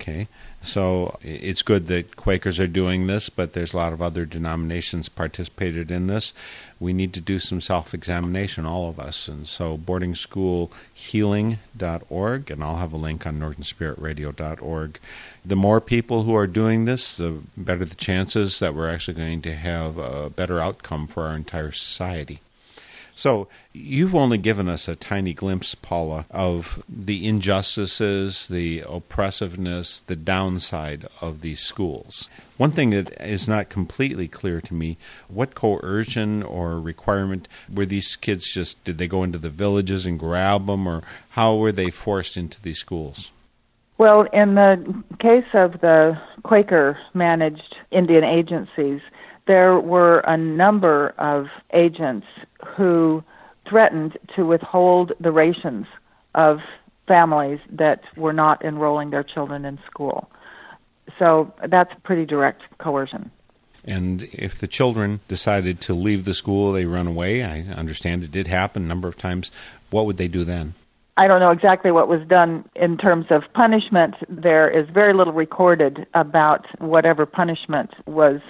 [0.00, 0.28] Okay.
[0.62, 5.08] So it's good that Quakers are doing this, but there's a lot of other denominations
[5.08, 6.32] participated in this.
[6.80, 9.28] We need to do some self examination, all of us.
[9.28, 14.98] And so boardingschoolhealing.org, and I'll have a link on northernspiritradio.org.
[15.44, 19.42] The more people who are doing this, the better the chances that we're actually going
[19.42, 22.40] to have a better outcome for our entire society.
[23.16, 30.16] So you've only given us a tiny glimpse, Paula, of the injustices, the oppressiveness, the
[30.16, 32.28] downside of these schools.
[32.58, 34.98] One thing that is not completely clear to me
[35.28, 40.18] what coercion or requirement were these kids just, did they go into the villages and
[40.18, 43.32] grab them, or how were they forced into these schools?
[43.96, 49.00] Well, in the case of the Quaker managed Indian agencies,
[49.46, 52.26] there were a number of agents
[52.76, 53.22] who
[53.68, 55.86] threatened to withhold the rations
[56.34, 56.58] of
[57.06, 60.28] families that were not enrolling their children in school.
[61.18, 63.30] So that's pretty direct coercion.
[63.84, 67.44] And if the children decided to leave the school, they run away.
[67.44, 69.52] I understand it did happen a number of times.
[69.90, 70.74] What would they do then?
[71.16, 74.16] I don't know exactly what was done in terms of punishment.
[74.28, 78.40] There is very little recorded about whatever punishment was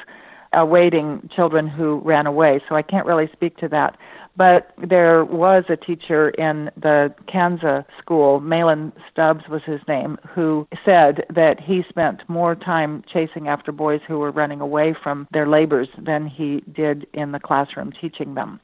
[0.52, 3.96] Uh, awaiting children who ran away, so I can't really speak to that.
[4.36, 10.68] But there was a teacher in the Kansas school, Malin Stubbs was his name, who
[10.84, 15.48] said that he spent more time chasing after boys who were running away from their
[15.48, 18.60] labors than he did in the classroom teaching them.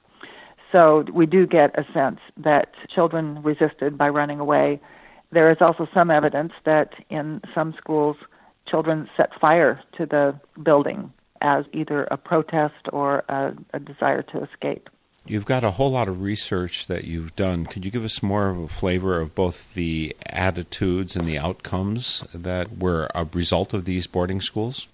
[0.73, 4.81] So we do get a sense that children resisted by running away.
[5.31, 8.17] There is also some evidence that in some schools,
[8.67, 11.13] children set fire to the building
[11.43, 14.89] as either a protest or a, a desire to escape.
[15.27, 17.67] You've got a whole lot of research that you've done.
[17.67, 22.25] Could you give us more of a flavor of both the attitudes and the outcomes
[22.35, 24.89] that were a result of these boarding schools?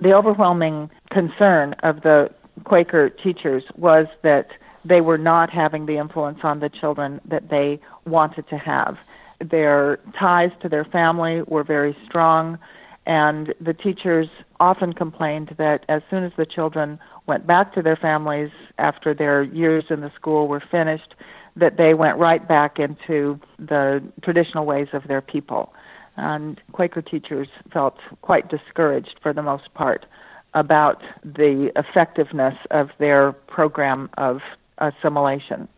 [0.00, 2.30] The overwhelming concern of the
[2.62, 4.50] Quaker teachers was that
[4.84, 8.96] they were not having the influence on the children that they wanted to have.
[9.40, 12.58] Their ties to their family were very strong,
[13.06, 14.28] and the teachers
[14.64, 19.42] often complained that as soon as the children went back to their families after their
[19.42, 21.14] years in the school were finished,
[21.54, 25.74] that they went right back into the traditional ways of their people.
[26.16, 30.06] And Quaker teachers felt quite discouraged for the most part
[30.54, 34.38] about the effectiveness of their program of
[34.78, 35.68] assimilation.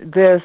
[0.00, 0.42] This,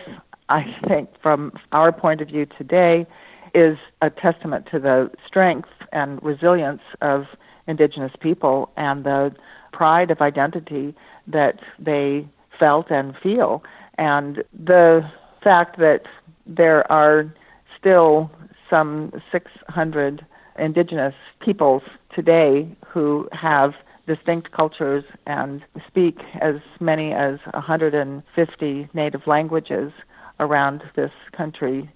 [0.50, 3.08] I think, from our point of view today,
[3.56, 7.24] is a testament to the strength and resilience of
[7.68, 9.36] indigenous people and the
[9.72, 10.96] pride of identity
[11.28, 12.28] that they
[12.60, 13.64] felt and feel.
[13.98, 15.10] And the
[15.44, 16.04] fact that
[16.46, 17.34] there are
[17.78, 18.32] still
[18.70, 20.26] some 600
[20.58, 23.74] indigenous peoples today who have
[24.08, 29.92] distinct cultures and speak as many as 150 native languages
[30.40, 31.90] around this country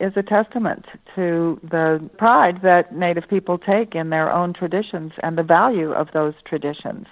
[0.00, 5.36] is a testament to the pride that Native people take in their own traditions and
[5.36, 7.06] the value of those traditions.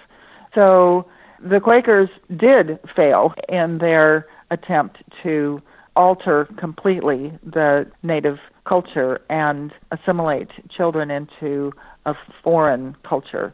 [0.55, 1.05] So
[1.41, 5.61] the Quakers did fail in their attempt to
[5.95, 8.37] alter completely the Native
[8.67, 11.71] culture and assimilate children into
[12.05, 12.13] a
[12.43, 13.53] foreign culture.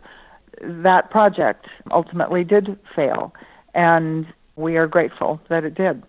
[0.62, 3.34] that project ultimately did fail,
[3.74, 4.26] and
[4.56, 6.02] we are grateful that it did.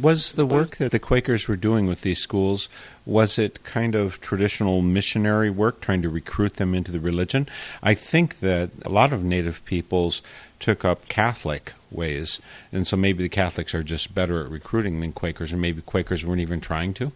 [0.00, 2.68] Was the work that the Quakers were doing with these schools
[3.04, 7.48] was it kind of traditional missionary work trying to recruit them into the religion?
[7.82, 10.22] I think that a lot of native peoples
[10.60, 12.40] took up Catholic ways,
[12.70, 16.24] and so maybe the Catholics are just better at recruiting than Quakers, or maybe Quakers
[16.24, 17.10] weren't even trying to.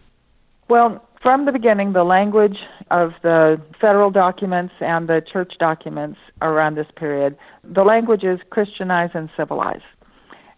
[0.67, 2.57] Well, from the beginning, the language
[2.91, 9.11] of the federal documents and the church documents around this period, the language is Christianize
[9.13, 9.81] and civilize.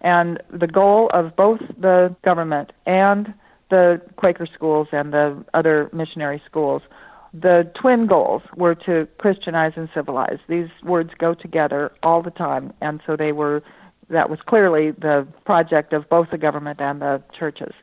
[0.02, 3.34] And the goal of both the government and
[3.70, 6.82] the Quaker schools and the other missionary schools,
[7.34, 10.39] the twin goals were to Christianize and civilize.
[10.47, 13.62] These words go together all the time, and so they were
[14.10, 17.74] that was clearly the project of both the government and the churches.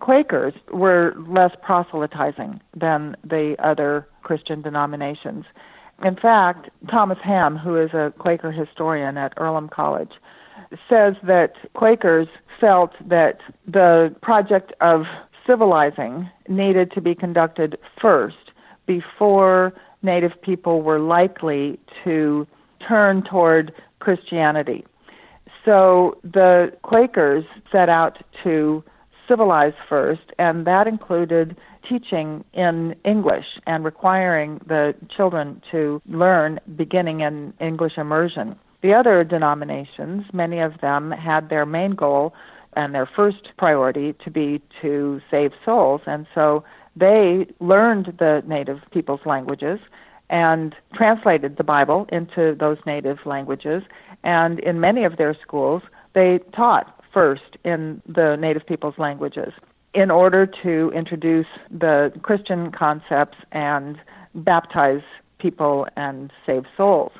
[0.00, 5.44] Quakers were less proselytizing than the other Christian denominations.
[6.04, 10.12] In fact, Thomas Hamm, who is a Quaker historian at Earlham College,
[10.88, 12.28] says that Quakers
[12.60, 15.02] felt that the project of
[15.46, 18.52] civilizing needed to be conducted first
[18.86, 22.46] before Native people were likely to
[22.86, 24.84] turn toward Christianity.
[25.64, 28.84] So the Quakers set out to
[29.26, 31.56] civilize first, and that included
[31.88, 38.58] teaching in English and requiring the children to learn beginning in English immersion.
[38.82, 42.34] The other denominations, many of them had their main goal
[42.74, 46.62] and their first priority to be to save souls, and so
[46.94, 49.80] they learned the native people's languages
[50.30, 53.82] and translated the Bible into those native languages.
[54.24, 55.82] And in many of their schools,
[56.14, 59.52] they taught first in the native people's languages
[59.94, 63.98] in order to introduce the Christian concepts and
[64.34, 65.02] baptize
[65.38, 67.12] people and save souls.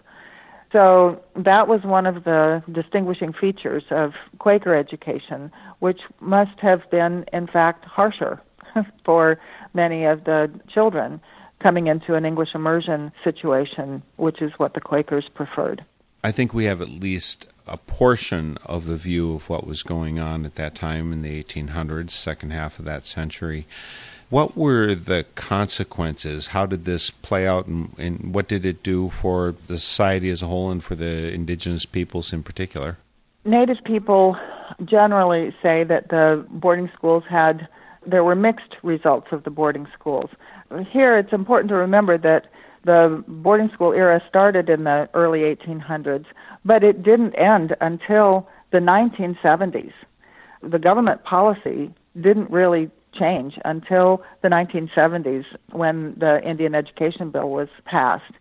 [0.73, 7.25] So that was one of the distinguishing features of Quaker education, which must have been,
[7.33, 8.41] in fact, harsher
[9.05, 9.39] for
[9.73, 11.21] many of the children
[11.61, 15.85] coming into an English immersion situation, which is what the Quakers preferred.
[16.23, 20.19] I think we have at least a portion of the view of what was going
[20.19, 23.67] on at that time in the 1800s, second half of that century.
[24.31, 26.49] What were the consequences?
[26.49, 30.43] How did this play out, and, and, what did it do for the society as
[30.43, 32.99] a whole and for the indigenous peoples in particular?
[33.47, 34.37] Native people
[34.85, 37.69] generally say that the boarding schools had,
[38.07, 40.29] there were mixed results of the boarding schools.
[40.91, 42.49] Here, it's important to remember that
[42.85, 46.27] the boarding school era started in the early 1800s,
[46.67, 49.93] but it didn't end until the 1970s.
[50.63, 57.69] The government policy didn't really change until the 1970s when the Indian Education Bill was
[57.85, 58.33] passed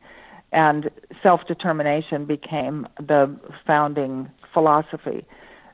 [0.51, 0.89] and
[1.21, 5.25] self determination became the founding philosophy.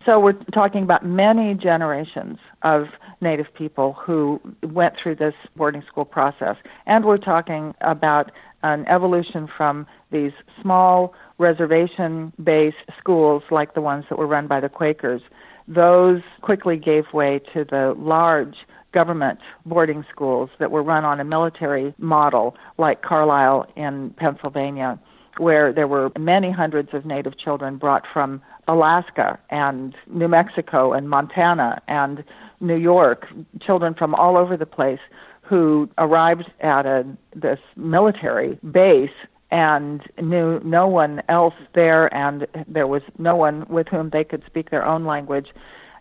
[0.06, 2.88] So we're talking about many generations of
[3.22, 6.58] Native people who went through this boarding school process.
[6.86, 8.32] And we're talking about
[8.64, 10.32] an evolution from these
[10.62, 15.22] small reservation based schools like the ones that were run by the Quakers.
[15.68, 18.56] Those quickly gave way to the large
[18.94, 25.00] government boarding schools that were run on a military model like Carlisle in Pennsylvania,
[25.38, 31.10] where there were many hundreds of native children brought from Alaska and New Mexico and
[31.10, 32.24] Montana and
[32.62, 33.28] New York,
[33.66, 35.00] children from all over the place
[35.42, 39.10] who arrived at a, this military base
[39.52, 44.42] and knew no one else there, and there was no one with whom they could
[44.48, 45.48] speak their own language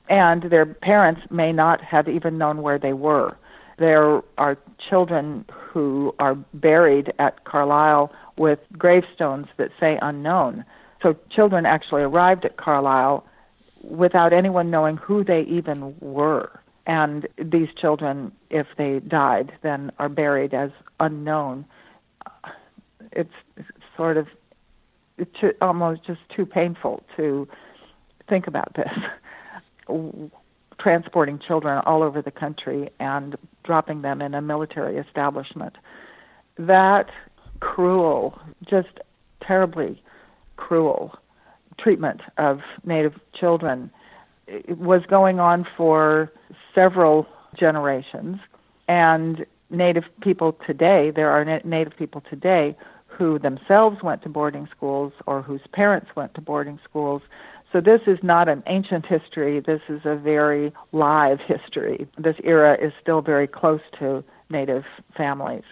[0.09, 3.36] and their parents may not have even known where they were.
[3.78, 4.59] There are
[4.90, 10.64] children who are buried at Carlisle with gravestones that say unknown.
[11.03, 13.26] So children actually arrived at Carlisle
[13.82, 16.61] without anyone knowing who they even were.
[16.86, 21.64] And these children, if they died, then are buried as unknown.
[23.12, 23.30] It's
[23.96, 24.26] sort of
[25.18, 27.46] it's almost just too painful to
[28.28, 28.90] think about this.
[30.78, 35.76] Transporting children all over the country and dropping them in a military establishment.
[36.59, 37.11] That
[37.61, 38.38] cruel,
[38.68, 38.99] just
[39.47, 40.03] terribly
[40.57, 41.14] cruel
[41.78, 43.90] treatment of Native children
[44.68, 46.32] was going on for
[46.74, 47.26] several
[47.59, 48.38] generations.
[48.88, 52.76] And Native people today, there are Native people today
[53.07, 57.22] who themselves went to boarding schools or whose parents went to boarding schools
[57.73, 59.61] so this is not an ancient history.
[59.61, 62.07] This is a very live history.
[62.18, 64.85] This era is still very close to Native
[65.16, 65.64] families.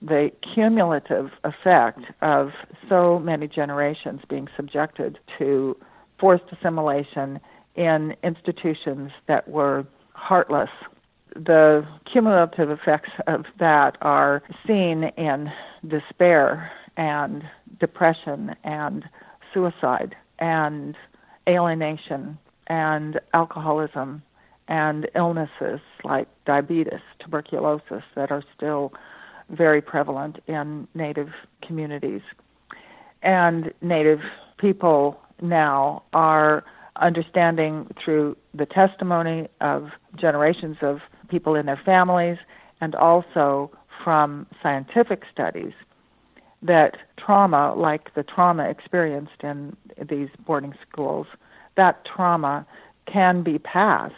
[0.00, 2.50] the cumulative effect of
[2.88, 5.76] so many generations being subjected to
[6.20, 7.40] forced assimilation
[7.74, 9.84] in institutions that were
[10.14, 10.70] heartless.
[11.34, 15.50] The cumulative effects of that are seen in
[15.86, 17.42] despair and
[17.80, 19.04] depression and
[19.52, 20.96] suicide and
[21.48, 24.22] alienation and alcoholism
[24.68, 28.92] and illnesses like diabetes, tuberculosis that are still
[29.50, 31.30] very prevalent in Native
[31.66, 32.20] communities.
[33.22, 34.20] And Native
[34.58, 36.64] people now are
[36.96, 42.36] understanding through the testimony of generations of people in their families
[42.80, 43.70] and also
[44.04, 45.72] from scientific studies
[46.62, 49.76] that trauma, like the trauma experienced in
[50.08, 51.26] these boarding schools,
[51.76, 52.66] that trauma
[53.06, 54.14] can be passed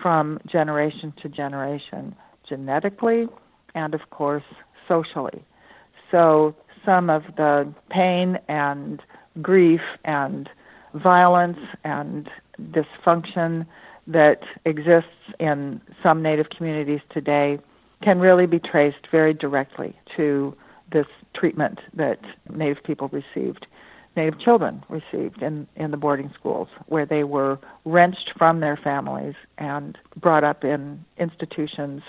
[0.00, 2.14] from generation to generation,
[2.48, 3.26] genetically
[3.74, 4.44] and, of course,
[4.86, 5.42] socially.
[6.10, 6.54] So
[6.84, 9.02] some of the pain and
[9.42, 10.48] grief and
[10.94, 13.66] violence and dysfunction
[14.06, 15.10] that exists
[15.40, 17.58] in some Native communities today
[18.02, 20.54] can really be traced very directly to
[20.92, 22.20] this treatment that
[22.54, 23.66] Native people received,
[24.16, 29.34] Native children received in, in the boarding schools, where they were wrenched from their families
[29.58, 32.02] and brought up in institutions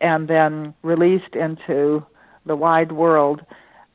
[0.00, 2.04] and then released into
[2.46, 3.40] the wide world,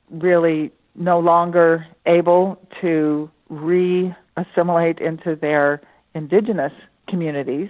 [0.10, 5.82] really no longer able to re assimilate into their
[6.14, 6.74] indigenous
[7.08, 7.70] communities,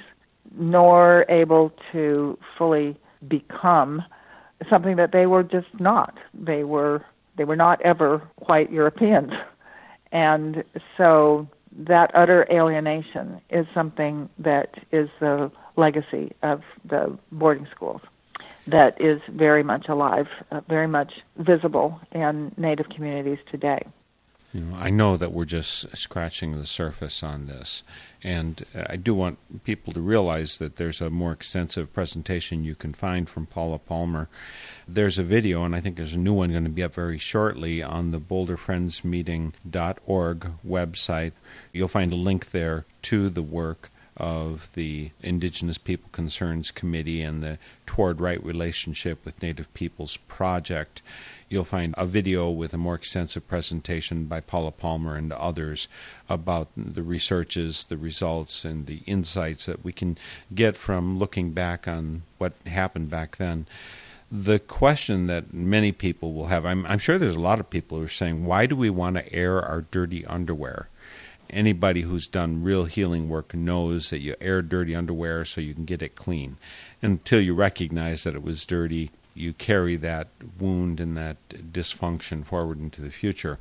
[0.55, 2.97] nor able to fully
[3.27, 4.01] become
[4.69, 6.17] something that they were just not.
[6.33, 7.05] They were
[7.37, 9.31] they were not ever white Europeans.
[10.11, 10.63] And
[10.97, 11.47] so
[11.79, 18.01] that utter alienation is something that is the legacy of the boarding schools
[18.67, 23.81] that is very much alive, uh, very much visible in Native communities today.
[24.53, 27.83] You know, I know that we're just scratching the surface on this,
[28.23, 32.93] and I do want people to realize that there's a more extensive presentation you can
[32.93, 34.29] find from Paula Palmer.
[34.87, 37.17] There's a video, and I think there's a new one going to be up very
[37.17, 41.33] shortly on the BoulderFriendsMeeting.org website.
[41.73, 47.43] You'll find a link there to the work of the Indigenous People Concerns Committee and
[47.43, 51.03] the Toward Right Relationship with Native Peoples Project.
[51.49, 55.87] You'll find a video with a more extensive presentation by Paula Palmer and others
[56.27, 60.17] about the researches, the results, and the insights that we can
[60.53, 63.65] get from looking back on what happened back then.
[64.29, 67.97] The question that many people will have, I'm, I'm sure there's a lot of people
[67.97, 70.89] who are saying, why do we want to air our dirty underwear?
[71.49, 75.85] anybody who's done real healing work knows that you air dirty underwear so you can
[75.85, 76.57] get it clean.
[77.01, 80.27] Until you recognize that it was dirty, you carry that
[80.59, 83.59] wound and that dysfunction forward into the future.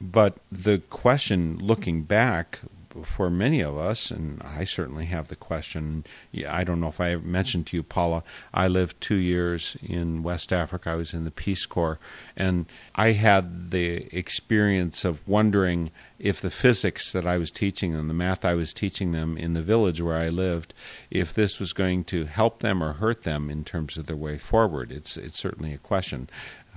[0.00, 2.60] But the question looking back
[3.02, 6.04] for many of us, and I certainly have the question.
[6.48, 8.22] I don't know if I mentioned to you, Paula.
[8.52, 10.90] I lived two years in West Africa.
[10.90, 11.98] I was in the Peace Corps,
[12.36, 18.08] and I had the experience of wondering if the physics that I was teaching them,
[18.08, 20.72] the math I was teaching them in the village where I lived,
[21.10, 24.38] if this was going to help them or hurt them in terms of their way
[24.38, 24.92] forward.
[24.92, 26.28] It's it's certainly a question.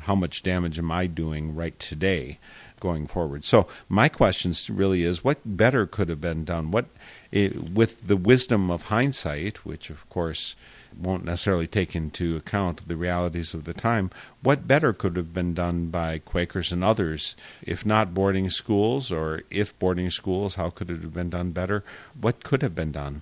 [0.02, 2.40] How much damage am I doing right today?
[2.80, 3.44] Going forward.
[3.44, 6.72] So my question really is, what better could have been done?
[6.72, 6.86] What,
[7.32, 10.56] it, with the wisdom of hindsight, which of course
[11.00, 14.10] won't necessarily take into account the realities of the time,
[14.42, 19.44] what better could have been done by Quakers and others, if not boarding schools, or
[19.52, 21.84] if boarding schools, how could it have been done better?
[22.20, 23.22] What could have been done?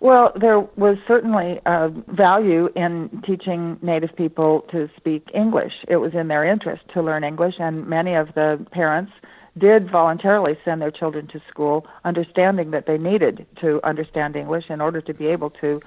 [0.00, 5.74] Well, there was certainly a value in teaching Native people to speak English.
[5.88, 9.12] It was in their interest to learn English, and many of the parents
[9.58, 14.80] did voluntarily send their children to school, understanding that they needed to understand English in
[14.80, 15.82] order to be able to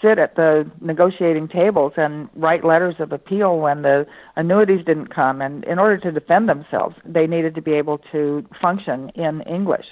[0.00, 5.40] sit at the negotiating tables and write letters of appeal when the annuities didn't come.
[5.40, 9.86] And in order to defend themselves, they needed to be able to function in English.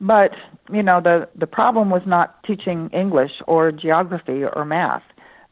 [0.00, 0.32] But,
[0.72, 5.02] you know, the, the problem was not teaching English or geography or math.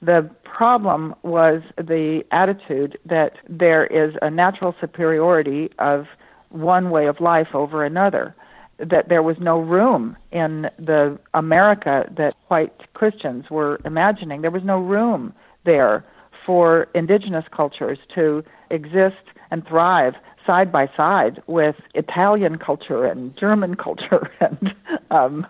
[0.00, 6.06] The problem was the attitude that there is a natural superiority of
[6.50, 8.34] one way of life over another,
[8.78, 14.40] that there was no room in the America that white Christians were imagining.
[14.40, 15.34] There was no room
[15.64, 16.04] there
[16.46, 19.16] for indigenous cultures to exist
[19.50, 20.14] and thrive
[20.48, 24.74] side by side with Italian culture and German culture and
[25.10, 25.46] um,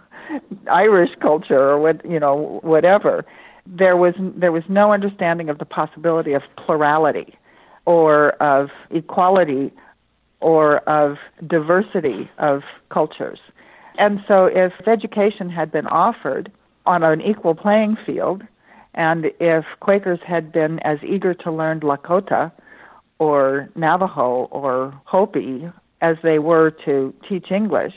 [0.70, 3.24] Irish culture or what you know whatever.
[3.64, 7.34] There was there was no understanding of the possibility of plurality
[7.86, 9.72] or of equality
[10.40, 13.40] or of diversity of cultures.
[13.99, 16.51] And so if education had been offered
[16.86, 18.42] on an equal playing field,
[18.94, 22.53] and if Quakers had been as eager to learn Lakota
[23.18, 27.94] or Navajo or Hopi as they were to teach English,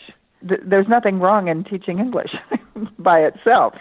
[0.48, 2.32] th- there's nothing wrong in teaching English
[3.00, 3.74] by itself.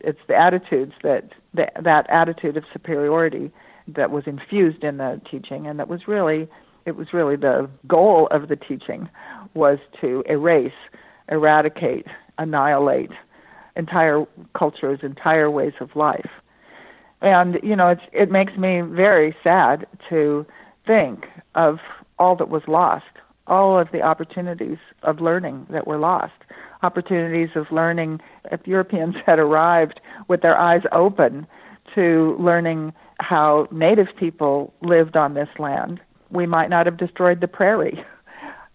[0.00, 3.50] It's the attitudes that the, that attitude of superiority
[3.88, 6.48] that was infused in the teaching, and that was really
[6.86, 9.08] it was really the goal of the teaching
[9.54, 10.72] was to erase,
[11.28, 12.06] eradicate,
[12.38, 13.10] annihilate
[13.76, 14.24] entire
[14.56, 16.30] cultures, entire ways of life.
[17.20, 20.46] And you know, it's, it makes me very sad to
[20.90, 21.78] think of
[22.18, 23.04] all that was lost,
[23.46, 26.32] all of the opportunities of learning that were lost,
[26.82, 28.18] opportunities of learning.
[28.50, 31.46] If Europeans had arrived with their eyes open
[31.94, 37.48] to learning how native people lived on this land, we might not have destroyed the
[37.48, 38.04] prairie.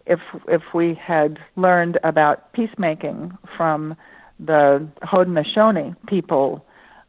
[0.08, 3.96] If if we had learned about peacemaking from
[4.40, 6.64] the Haudenosaunee people,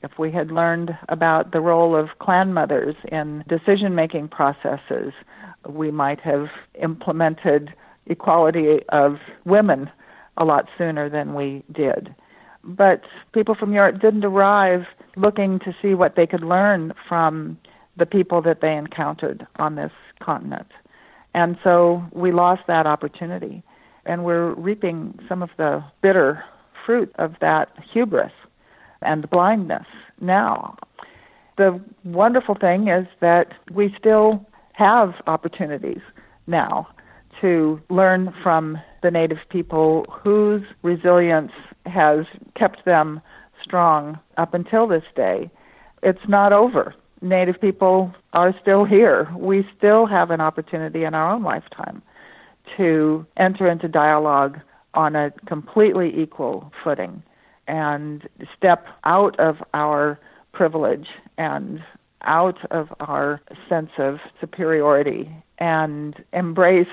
[0.06, 5.12] if we had learned about the role of clan mothers in decision making processes,
[5.68, 6.46] we might have
[6.80, 7.74] implemented
[8.06, 9.90] equality of women
[10.36, 12.14] a lot sooner than we did.
[12.62, 13.02] But
[13.32, 14.84] people from Europe didn't arrive
[15.16, 17.58] looking to see what they could learn from
[17.96, 19.92] the people that they encountered on this
[20.22, 20.70] continent.
[21.34, 23.62] And so we lost that opportunity.
[24.04, 26.44] And we're reaping some of the bitter
[26.84, 28.32] fruit of that hubris
[29.02, 29.86] and blindness
[30.20, 30.76] now.
[31.56, 36.00] The wonderful thing is that we still have opportunities
[36.46, 36.88] now
[37.40, 41.52] to learn from the native people whose resilience
[41.86, 43.20] has kept them
[43.62, 45.50] strong up until this day.
[46.02, 46.94] It's not over.
[47.22, 49.28] Native people are still here.
[49.36, 52.02] We still have an opportunity in our own lifetime
[52.76, 54.58] to enter into dialogue
[54.94, 57.22] on a completely equal footing
[57.68, 60.18] and step out of our
[60.52, 61.06] privilege
[61.38, 61.80] and
[62.22, 66.88] out of our sense of superiority and embrace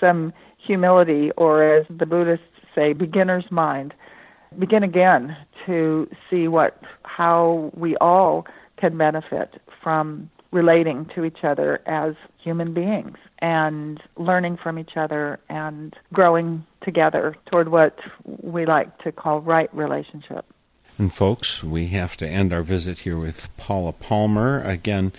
[0.00, 2.44] some humility, or as the Buddhists
[2.74, 3.94] say, beginner's mind.
[4.58, 8.46] Begin again to see what how we all
[8.78, 15.40] can benefit from relating to each other as human beings and learning from each other
[15.48, 20.44] and growing together toward what we like to call right relationship.
[21.00, 24.60] And folks, we have to end our visit here with Paula Palmer.
[24.60, 25.12] Again,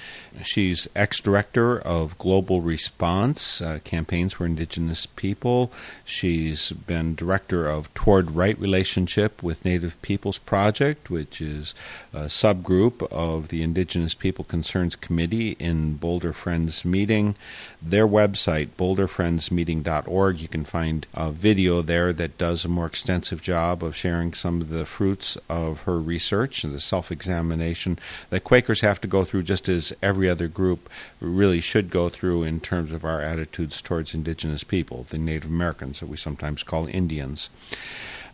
[0.43, 5.71] she's ex director of Global Response, uh, campaigns for Indigenous people.
[6.05, 11.73] She's been director of Toward Right Relationship with Native Peoples Project, which is
[12.13, 17.35] a subgroup of the Indigenous People Concerns Committee in Boulder Friends Meeting.
[17.81, 23.83] Their website, boulderfriendsmeeting.org, you can find a video there that does a more extensive job
[23.83, 27.97] of sharing some of the fruits of of her research and the self examination
[28.29, 32.43] that Quakers have to go through, just as every other group really should go through
[32.43, 36.87] in terms of our attitudes towards indigenous people, the Native Americans that we sometimes call
[36.87, 37.49] Indians.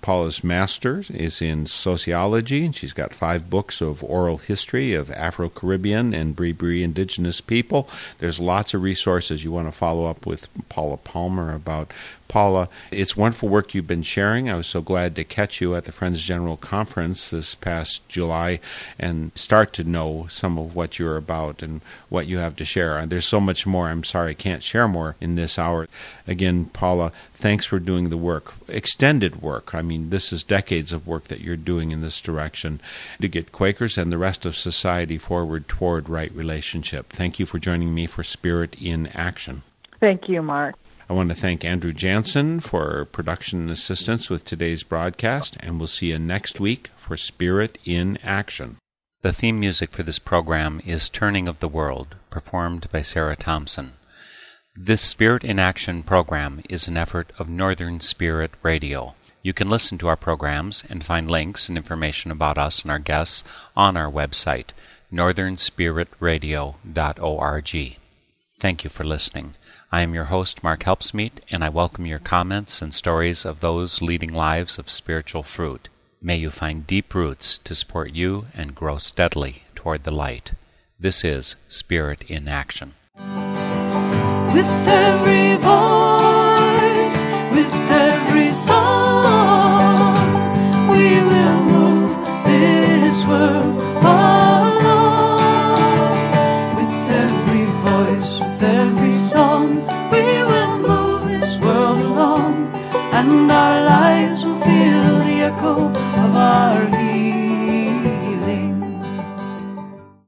[0.01, 5.49] Paula's master's is in sociology, and she's got five books of oral history of Afro
[5.49, 7.89] Caribbean and Bribri indigenous people.
[8.19, 11.91] There's lots of resources you want to follow up with Paula Palmer about
[12.27, 14.49] Paula, it's wonderful work you've been sharing.
[14.49, 18.59] I was so glad to catch you at the Friends General Conference this past July
[18.99, 22.97] and start to know some of what you're about and what you have to share.
[22.97, 23.87] And there's so much more.
[23.87, 25.87] I'm sorry I can't share more in this hour.
[26.27, 29.73] Again, Paula, thanks for doing the work, extended work.
[29.73, 32.81] I mean, this is decades of work that you're doing in this direction
[33.21, 37.09] to get Quakers and the rest of society forward toward right relationship.
[37.09, 39.63] Thank you for joining me for Spirit in Action.
[39.99, 40.75] Thank you, Mark.
[41.09, 46.07] I want to thank Andrew Jansen for production assistance with today's broadcast, and we'll see
[46.07, 48.75] you next week for Spirit in Action.
[49.21, 53.93] The theme music for this program is Turning of the World, performed by Sarah Thompson.
[54.75, 59.15] This Spirit in Action program is an effort of Northern Spirit Radio.
[59.41, 62.99] You can listen to our programs and find links and information about us and our
[62.99, 63.45] guests
[63.77, 64.71] on our website,
[65.13, 67.97] northernspiritradio.org.
[68.59, 69.53] Thank you for listening.
[69.97, 73.99] I am your host, Mark Helpsmeet, and I welcome your comments and stories of those
[73.99, 75.89] leading lives of spiritual fruit.
[76.21, 80.51] May you find deep roots to support you and grow steadily toward the light.
[80.99, 82.93] This is Spirit in Action.
[84.53, 87.23] With every voice